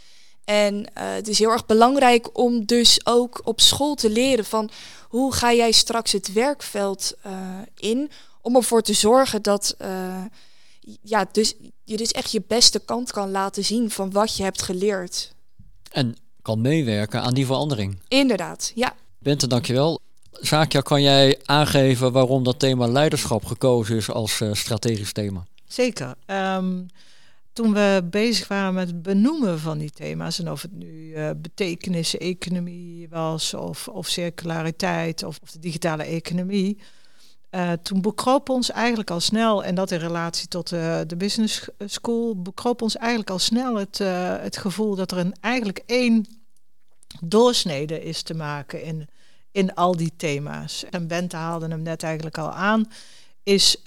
En 0.45 0.75
uh, 0.75 0.83
het 0.93 1.27
is 1.27 1.39
heel 1.39 1.49
erg 1.49 1.65
belangrijk 1.65 2.37
om 2.37 2.65
dus 2.65 3.05
ook 3.05 3.41
op 3.43 3.61
school 3.61 3.95
te 3.95 4.09
leren 4.09 4.45
van 4.45 4.69
hoe 5.07 5.33
ga 5.33 5.53
jij 5.53 5.71
straks 5.71 6.11
het 6.11 6.33
werkveld 6.33 7.13
uh, 7.25 7.33
in 7.77 8.11
om 8.41 8.55
ervoor 8.55 8.81
te 8.81 8.93
zorgen 8.93 9.41
dat 9.41 9.75
uh, 9.81 10.25
ja, 11.01 11.27
dus 11.31 11.53
je 11.83 11.97
dus 11.97 12.11
echt 12.11 12.31
je 12.31 12.41
beste 12.47 12.79
kant 12.79 13.11
kan 13.11 13.31
laten 13.31 13.65
zien 13.65 13.89
van 13.89 14.11
wat 14.11 14.37
je 14.37 14.43
hebt 14.43 14.61
geleerd. 14.61 15.33
En 15.91 16.15
kan 16.41 16.61
meewerken 16.61 17.21
aan 17.21 17.33
die 17.33 17.45
verandering. 17.45 17.99
Inderdaad, 18.07 18.71
ja. 18.75 18.95
Bente, 19.19 19.47
dankjewel. 19.47 19.99
Zaakja, 20.31 20.81
kan 20.81 21.01
jij 21.01 21.39
aangeven 21.45 22.11
waarom 22.11 22.43
dat 22.43 22.59
thema 22.59 22.87
leiderschap 22.87 23.45
gekozen 23.45 23.95
is 23.95 24.09
als 24.09 24.39
uh, 24.39 24.53
strategisch 24.53 25.13
thema? 25.13 25.45
Zeker. 25.67 26.15
Um, 26.25 26.87
toen 27.53 27.73
we 27.73 28.07
bezig 28.09 28.47
waren 28.47 28.73
met 28.73 28.87
het 28.87 29.01
benoemen 29.01 29.59
van 29.59 29.77
die 29.77 29.91
thema's, 29.91 30.39
en 30.39 30.51
of 30.51 30.61
het 30.61 30.73
nu 30.73 30.85
uh, 30.85 31.29
betekenis, 31.37 32.17
economie 32.17 33.09
was, 33.09 33.53
of, 33.53 33.87
of 33.87 34.07
circulariteit, 34.07 35.23
of, 35.23 35.39
of 35.41 35.51
de 35.51 35.59
digitale 35.59 36.03
economie, 36.03 36.77
uh, 37.51 37.71
toen 37.71 38.01
bekroop 38.01 38.49
ons 38.49 38.71
eigenlijk 38.71 39.11
al 39.11 39.19
snel, 39.19 39.63
en 39.63 39.75
dat 39.75 39.91
in 39.91 39.99
relatie 39.99 40.47
tot 40.47 40.69
de 40.69 41.15
business 41.17 41.67
school, 41.85 42.41
bekroop 42.41 42.81
ons 42.81 42.97
eigenlijk 42.97 43.29
al 43.29 43.39
snel 43.39 43.75
het, 43.75 43.99
uh, 43.99 44.35
het 44.39 44.57
gevoel 44.57 44.95
dat 44.95 45.11
er 45.11 45.17
een, 45.17 45.35
eigenlijk 45.39 45.83
één 45.85 46.25
doorsnede 47.21 48.03
is 48.03 48.21
te 48.21 48.33
maken 48.33 48.83
in, 48.83 49.07
in 49.51 49.73
al 49.73 49.95
die 49.95 50.13
thema's. 50.17 50.85
En 50.89 51.07
Bente 51.07 51.35
haalde 51.35 51.67
hem 51.67 51.81
net 51.81 52.03
eigenlijk 52.03 52.37
al 52.37 52.51
aan, 52.51 52.87
is 53.43 53.77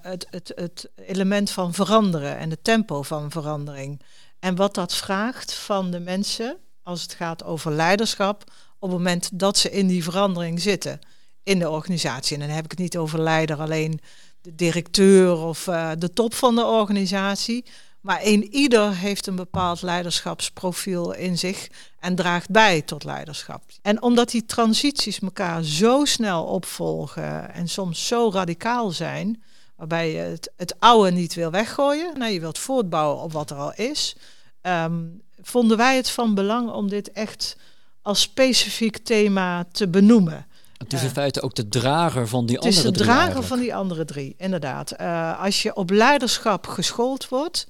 het, 0.00 0.26
het, 0.30 0.52
het 0.54 0.90
element 1.06 1.50
van 1.50 1.74
veranderen 1.74 2.38
en 2.38 2.50
het 2.50 2.64
tempo 2.64 3.02
van 3.02 3.30
verandering. 3.30 4.02
En 4.38 4.56
wat 4.56 4.74
dat 4.74 4.94
vraagt 4.94 5.54
van 5.54 5.90
de 5.90 6.00
mensen 6.00 6.56
als 6.82 7.02
het 7.02 7.14
gaat 7.14 7.44
over 7.44 7.72
leiderschap 7.72 8.44
op 8.78 8.88
het 8.88 8.98
moment 8.98 9.30
dat 9.32 9.58
ze 9.58 9.70
in 9.70 9.86
die 9.86 10.04
verandering 10.04 10.60
zitten 10.60 10.98
in 11.42 11.58
de 11.58 11.70
organisatie. 11.70 12.34
En 12.36 12.46
dan 12.46 12.54
heb 12.54 12.64
ik 12.64 12.70
het 12.70 12.80
niet 12.80 12.96
over 12.96 13.20
leider 13.20 13.60
alleen 13.60 14.00
de 14.40 14.54
directeur 14.54 15.36
of 15.36 15.68
eh, 15.68 15.90
de 15.98 16.12
top 16.12 16.34
van 16.34 16.54
de 16.54 16.64
organisatie. 16.64 17.64
Maar 18.00 18.20
een 18.22 18.54
ieder 18.54 18.96
heeft 18.96 19.26
een 19.26 19.36
bepaald 19.36 19.82
leiderschapsprofiel 19.82 21.12
in 21.12 21.38
zich 21.38 21.68
en 21.98 22.14
draagt 22.14 22.50
bij 22.50 22.82
tot 22.82 23.04
leiderschap. 23.04 23.62
En 23.82 24.02
omdat 24.02 24.30
die 24.30 24.46
transities 24.46 25.18
elkaar 25.18 25.62
zo 25.62 26.04
snel 26.04 26.44
opvolgen 26.44 27.52
en 27.52 27.68
soms 27.68 28.06
zo 28.06 28.30
radicaal 28.32 28.90
zijn, 28.90 29.42
waarbij 29.76 30.12
je 30.12 30.18
het, 30.18 30.52
het 30.56 30.74
oude 30.78 31.10
niet 31.10 31.34
wil 31.34 31.50
weggooien, 31.50 32.18
nou, 32.18 32.32
je 32.32 32.40
wilt 32.40 32.58
voortbouwen 32.58 33.22
op 33.22 33.32
wat 33.32 33.50
er 33.50 33.56
al 33.56 33.72
is, 33.74 34.16
ehm, 34.60 34.98
vonden 35.42 35.76
wij 35.76 35.96
het 35.96 36.10
van 36.10 36.34
belang 36.34 36.70
om 36.70 36.88
dit 36.88 37.12
echt 37.12 37.56
als 38.02 38.20
specifiek 38.20 38.98
thema 38.98 39.64
te 39.72 39.88
benoemen. 39.88 40.46
Het 40.76 40.92
is 40.92 41.02
in 41.02 41.10
feite 41.10 41.42
ook 41.42 41.54
de 41.54 41.68
drager 41.68 42.28
van 42.28 42.46
die 42.46 42.58
andere 42.58 42.74
drie. 42.74 42.86
Het 42.90 43.00
is 43.00 43.06
de 43.06 43.12
drager 43.12 43.42
van 43.42 43.58
die 43.58 43.74
andere 43.74 44.04
drie, 44.04 44.34
inderdaad. 44.38 45.00
Uh, 45.00 45.42
als 45.42 45.62
je 45.62 45.74
op 45.74 45.90
leiderschap 45.90 46.66
geschoold 46.66 47.28
wordt, 47.28 47.66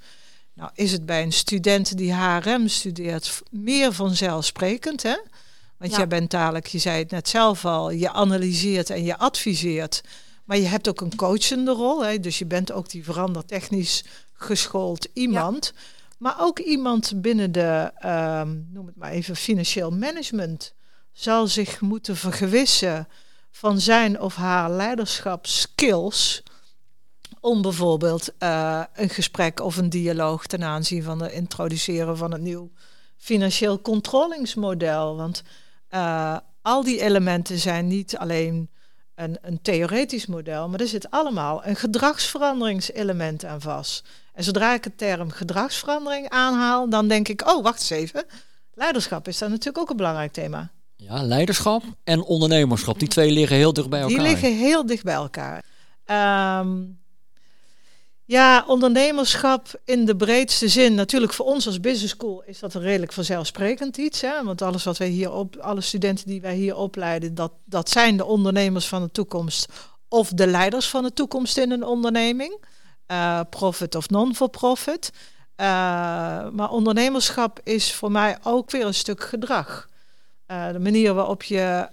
nou 0.60 0.72
is 0.74 0.92
het 0.92 1.06
bij 1.06 1.22
een 1.22 1.32
student 1.32 1.96
die 1.96 2.14
HRM 2.14 2.68
studeert 2.68 3.42
meer 3.50 3.92
vanzelfsprekend, 3.92 5.02
hè? 5.02 5.16
Want 5.76 5.94
jij 5.94 6.08
bent 6.08 6.30
dadelijk, 6.30 6.66
je 6.66 6.78
zei 6.78 6.98
het 6.98 7.10
net 7.10 7.28
zelf 7.28 7.64
al, 7.64 7.90
je 7.90 8.10
analyseert 8.10 8.90
en 8.90 9.04
je 9.04 9.18
adviseert. 9.18 10.00
Maar 10.44 10.58
je 10.58 10.66
hebt 10.66 10.88
ook 10.88 11.00
een 11.00 11.16
coachende 11.16 11.70
rol. 11.70 12.04
Hè? 12.04 12.20
Dus 12.20 12.38
je 12.38 12.46
bent 12.46 12.72
ook 12.72 12.88
die 12.88 13.04
verandertechnisch 13.04 14.04
geschoold 14.32 15.08
iemand. 15.12 15.72
Maar 16.18 16.36
ook 16.38 16.58
iemand 16.58 17.12
binnen 17.22 17.52
de, 17.52 17.92
um, 18.04 18.68
noem 18.72 18.86
het 18.86 18.96
maar 18.96 19.10
even, 19.10 19.36
financieel 19.36 19.90
management 19.90 20.72
zal 21.12 21.46
zich 21.46 21.80
moeten 21.80 22.16
vergewissen 22.16 23.08
van 23.50 23.80
zijn 23.80 24.20
of 24.20 24.34
haar 24.34 24.70
leiderschapskills 24.70 26.42
om 27.40 27.62
bijvoorbeeld 27.62 28.32
uh, 28.38 28.82
een 28.94 29.08
gesprek 29.08 29.60
of 29.60 29.76
een 29.76 29.90
dialoog 29.90 30.46
ten 30.46 30.64
aanzien 30.64 31.02
van 31.02 31.22
het 31.22 31.32
introduceren 31.32 32.16
van 32.16 32.32
het 32.32 32.40
nieuw 32.40 32.70
financieel 33.16 33.80
controlingsmodel. 33.80 35.16
Want 35.16 35.42
uh, 35.90 36.36
al 36.62 36.84
die 36.84 37.00
elementen 37.00 37.58
zijn 37.58 37.86
niet 37.86 38.16
alleen 38.16 38.70
een, 39.14 39.38
een 39.42 39.62
theoretisch 39.62 40.26
model, 40.26 40.68
maar 40.68 40.80
er 40.80 40.86
zit 40.86 41.10
allemaal 41.10 41.66
een 41.66 41.76
gedragsveranderingselement 41.76 43.44
aan 43.44 43.60
vast. 43.60 44.04
En 44.32 44.44
zodra 44.44 44.74
ik 44.74 44.82
de 44.82 44.94
term 44.94 45.30
gedragsverandering 45.30 46.28
aanhaal, 46.28 46.88
dan 46.88 47.08
denk 47.08 47.28
ik, 47.28 47.48
oh, 47.48 47.62
wacht 47.62 47.80
eens 47.80 47.90
even. 47.90 48.24
Leiderschap 48.74 49.28
is 49.28 49.38
daar 49.38 49.48
natuurlijk 49.48 49.78
ook 49.78 49.90
een 49.90 49.96
belangrijk 49.96 50.32
thema. 50.32 50.70
Ja, 50.96 51.22
leiderschap 51.22 51.82
en 52.04 52.22
ondernemerschap, 52.22 52.98
die 52.98 53.08
twee 53.08 53.30
liggen 53.30 53.56
heel 53.56 53.72
dicht 53.72 53.88
bij 53.88 54.00
elkaar. 54.00 54.16
Die 54.16 54.26
liggen 54.26 54.56
heel 54.56 54.86
dicht 54.86 55.04
bij 55.04 55.14
elkaar. 55.14 55.64
Um, 56.60 56.99
ja, 58.30 58.64
ondernemerschap 58.66 59.80
in 59.84 60.04
de 60.04 60.16
breedste 60.16 60.68
zin. 60.68 60.94
Natuurlijk 60.94 61.32
voor 61.32 61.46
ons 61.46 61.66
als 61.66 61.80
business 61.80 62.12
school 62.12 62.42
is 62.46 62.58
dat 62.58 62.74
een 62.74 62.80
redelijk 62.80 63.12
vanzelfsprekend 63.12 63.96
iets. 63.96 64.20
Hè? 64.20 64.44
Want 64.44 64.62
alles 64.62 64.84
wat 64.84 64.98
wij 64.98 65.08
hier 65.08 65.32
op, 65.32 65.56
alle 65.56 65.80
studenten 65.80 66.26
die 66.26 66.40
wij 66.40 66.54
hier 66.54 66.76
opleiden, 66.76 67.34
dat, 67.34 67.52
dat 67.64 67.88
zijn 67.90 68.16
de 68.16 68.24
ondernemers 68.24 68.88
van 68.88 69.02
de 69.02 69.10
toekomst 69.10 69.72
of 70.08 70.28
de 70.28 70.46
leiders 70.46 70.88
van 70.88 71.02
de 71.02 71.12
toekomst 71.12 71.56
in 71.56 71.70
een 71.70 71.84
onderneming. 71.84 72.64
Uh, 73.06 73.40
profit 73.50 73.94
of 73.94 74.08
non-for-profit. 74.08 75.10
Uh, 75.56 75.66
maar 76.50 76.70
ondernemerschap 76.70 77.60
is 77.64 77.94
voor 77.94 78.10
mij 78.10 78.38
ook 78.42 78.70
weer 78.70 78.86
een 78.86 78.94
stuk 78.94 79.24
gedrag. 79.24 79.88
Uh, 80.46 80.72
de 80.72 80.78
manier 80.78 81.14
waarop 81.14 81.42
je 81.42 81.88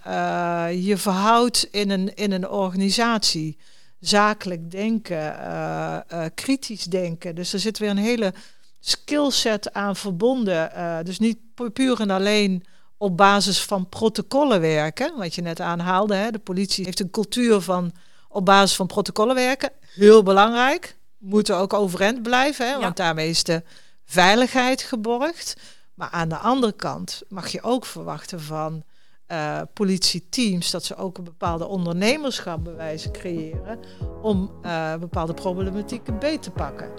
je 0.79 0.97
verhoudt 0.97 1.67
in 1.71 1.89
een, 1.89 2.15
in 2.15 2.31
een 2.31 2.49
organisatie 2.49 3.57
zakelijk 3.99 4.71
denken, 4.71 5.17
uh, 5.17 5.97
uh, 6.13 6.25
kritisch 6.35 6.83
denken. 6.83 7.35
Dus 7.35 7.53
er 7.53 7.59
zit 7.59 7.77
weer 7.77 7.89
een 7.89 7.97
hele 7.97 8.33
skillset 8.79 9.73
aan 9.73 9.95
verbonden. 9.95 10.71
Uh, 10.75 10.97
dus 11.03 11.19
niet 11.19 11.37
puur 11.73 11.99
en 11.99 12.09
alleen 12.09 12.63
op 12.97 13.17
basis 13.17 13.61
van 13.61 13.89
protocollen 13.89 14.61
werken, 14.61 15.17
wat 15.17 15.35
je 15.35 15.41
net 15.41 15.59
aanhaalde. 15.59 16.15
Hè. 16.15 16.31
De 16.31 16.39
politie 16.39 16.85
heeft 16.85 16.99
een 16.99 17.09
cultuur 17.09 17.61
van 17.61 17.91
op 18.29 18.45
basis 18.45 18.75
van 18.75 18.87
protocollen 18.87 19.35
werken. 19.35 19.71
Heel 19.81 20.23
belangrijk. 20.23 20.95
Moeten 21.17 21.55
ook 21.55 21.73
overeind 21.73 22.21
blijven, 22.21 22.69
hè, 22.69 22.79
want 22.79 22.97
daarmee 22.97 23.29
is 23.29 23.43
de 23.43 23.63
veiligheid 24.05 24.81
geborgd. 24.81 25.55
Maar 25.93 26.09
aan 26.09 26.29
de 26.29 26.37
andere 26.37 26.71
kant 26.71 27.21
mag 27.27 27.47
je 27.47 27.61
ook 27.61 27.85
verwachten 27.85 28.41
van 28.41 28.83
uh, 29.31 29.61
politieteams, 29.73 30.71
dat 30.71 30.83
ze 30.83 30.95
ook 30.95 31.17
een 31.17 31.23
bepaalde 31.23 31.67
ondernemerschap 31.67 32.63
bewijzen 32.63 33.11
creëren 33.11 33.79
om 34.21 34.51
uh, 34.65 34.95
bepaalde 34.95 35.33
problematieken 35.33 36.19
beter 36.19 36.39
te 36.39 36.51
pakken. 36.51 36.89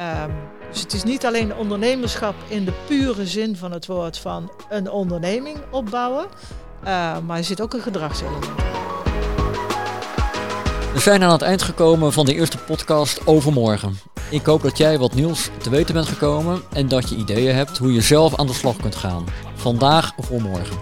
Um, 0.00 0.34
dus 0.70 0.80
het 0.80 0.92
is 0.92 1.02
niet 1.02 1.26
alleen 1.26 1.56
ondernemerschap 1.56 2.34
in 2.48 2.64
de 2.64 2.72
pure 2.86 3.26
zin 3.26 3.56
van 3.56 3.72
het 3.72 3.86
woord 3.86 4.18
van 4.18 4.50
een 4.68 4.90
onderneming 4.90 5.58
opbouwen, 5.70 6.26
uh, 6.84 7.18
maar 7.18 7.36
er 7.36 7.44
zit 7.44 7.60
ook 7.60 7.74
een 7.74 7.80
gedragselement. 7.80 8.46
We 10.92 11.02
zijn 11.02 11.22
aan 11.22 11.32
het 11.32 11.42
eind 11.42 11.62
gekomen 11.62 12.12
van 12.12 12.26
de 12.26 12.34
eerste 12.34 12.58
podcast 12.58 13.26
overmorgen. 13.26 13.98
Ik 14.30 14.46
hoop 14.46 14.62
dat 14.62 14.78
jij 14.78 14.98
wat 14.98 15.14
nieuws 15.14 15.50
te 15.58 15.70
weten 15.70 15.94
bent 15.94 16.06
gekomen 16.06 16.62
en 16.72 16.88
dat 16.88 17.08
je 17.08 17.16
ideeën 17.16 17.54
hebt 17.54 17.78
hoe 17.78 17.92
je 17.92 18.00
zelf 18.00 18.36
aan 18.36 18.46
de 18.46 18.52
slag 18.52 18.76
kunt 18.76 18.96
gaan. 18.96 19.24
Vandaag 19.54 20.12
voor 20.18 20.40
morgen. 20.40 20.76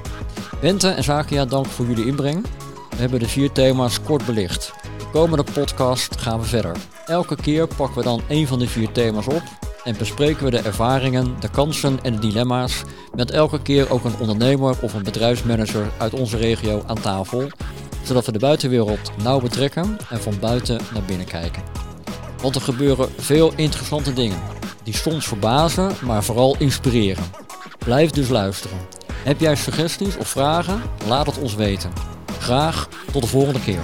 Bente 0.65 0.89
en 0.89 1.05
Zakia, 1.05 1.45
dank 1.45 1.67
voor 1.67 1.87
jullie 1.87 2.07
inbreng. 2.07 2.47
We 2.91 2.97
hebben 2.97 3.19
de 3.19 3.29
vier 3.29 3.53
thema's 3.53 4.03
kort 4.03 4.27
belicht. 4.27 4.73
De 4.99 5.05
komende 5.13 5.45
podcast 5.53 6.21
gaan 6.21 6.41
we 6.41 6.47
verder. 6.47 6.77
Elke 7.07 7.37
keer 7.37 7.67
pakken 7.67 7.97
we 7.97 8.03
dan 8.03 8.23
één 8.29 8.47
van 8.47 8.59
de 8.59 8.69
vier 8.69 8.93
thema's 8.93 9.27
op 9.27 9.43
en 9.85 9.97
bespreken 9.99 10.45
we 10.45 10.51
de 10.51 10.59
ervaringen, 10.59 11.37
de 11.41 11.51
kansen 11.51 11.99
en 12.03 12.13
de 12.13 12.19
dilemma's 12.19 12.83
met 13.15 13.31
elke 13.31 13.63
keer 13.63 13.91
ook 13.91 14.05
een 14.05 14.19
ondernemer 14.19 14.77
of 14.81 14.95
een 14.95 15.03
bedrijfsmanager 15.03 15.91
uit 15.99 16.13
onze 16.13 16.37
regio 16.37 16.83
aan 16.87 17.01
tafel, 17.01 17.49
zodat 18.03 18.27
we 18.27 18.33
de 18.33 18.39
buitenwereld 18.39 19.13
nauw 19.23 19.41
betrekken 19.41 19.97
en 20.11 20.21
van 20.21 20.39
buiten 20.41 20.81
naar 20.93 21.03
binnen 21.03 21.27
kijken. 21.27 21.63
Want 22.43 22.55
er 22.55 22.61
gebeuren 22.61 23.09
veel 23.19 23.53
interessante 23.57 24.13
dingen, 24.13 24.41
die 24.83 24.97
soms 24.97 25.27
verbazen, 25.27 25.91
maar 26.03 26.25
vooral 26.25 26.57
inspireren. 26.59 27.25
Blijf 27.79 28.11
dus 28.11 28.29
luisteren. 28.29 28.79
Heb 29.25 29.41
jij 29.41 29.57
suggesties 29.57 30.17
of 30.17 30.29
vragen? 30.29 30.83
Laat 31.07 31.27
het 31.27 31.39
ons 31.39 31.55
weten. 31.55 31.93
Graag 32.39 32.89
tot 33.13 33.23
de 33.23 33.29
volgende 33.29 33.61
keer. 33.61 33.81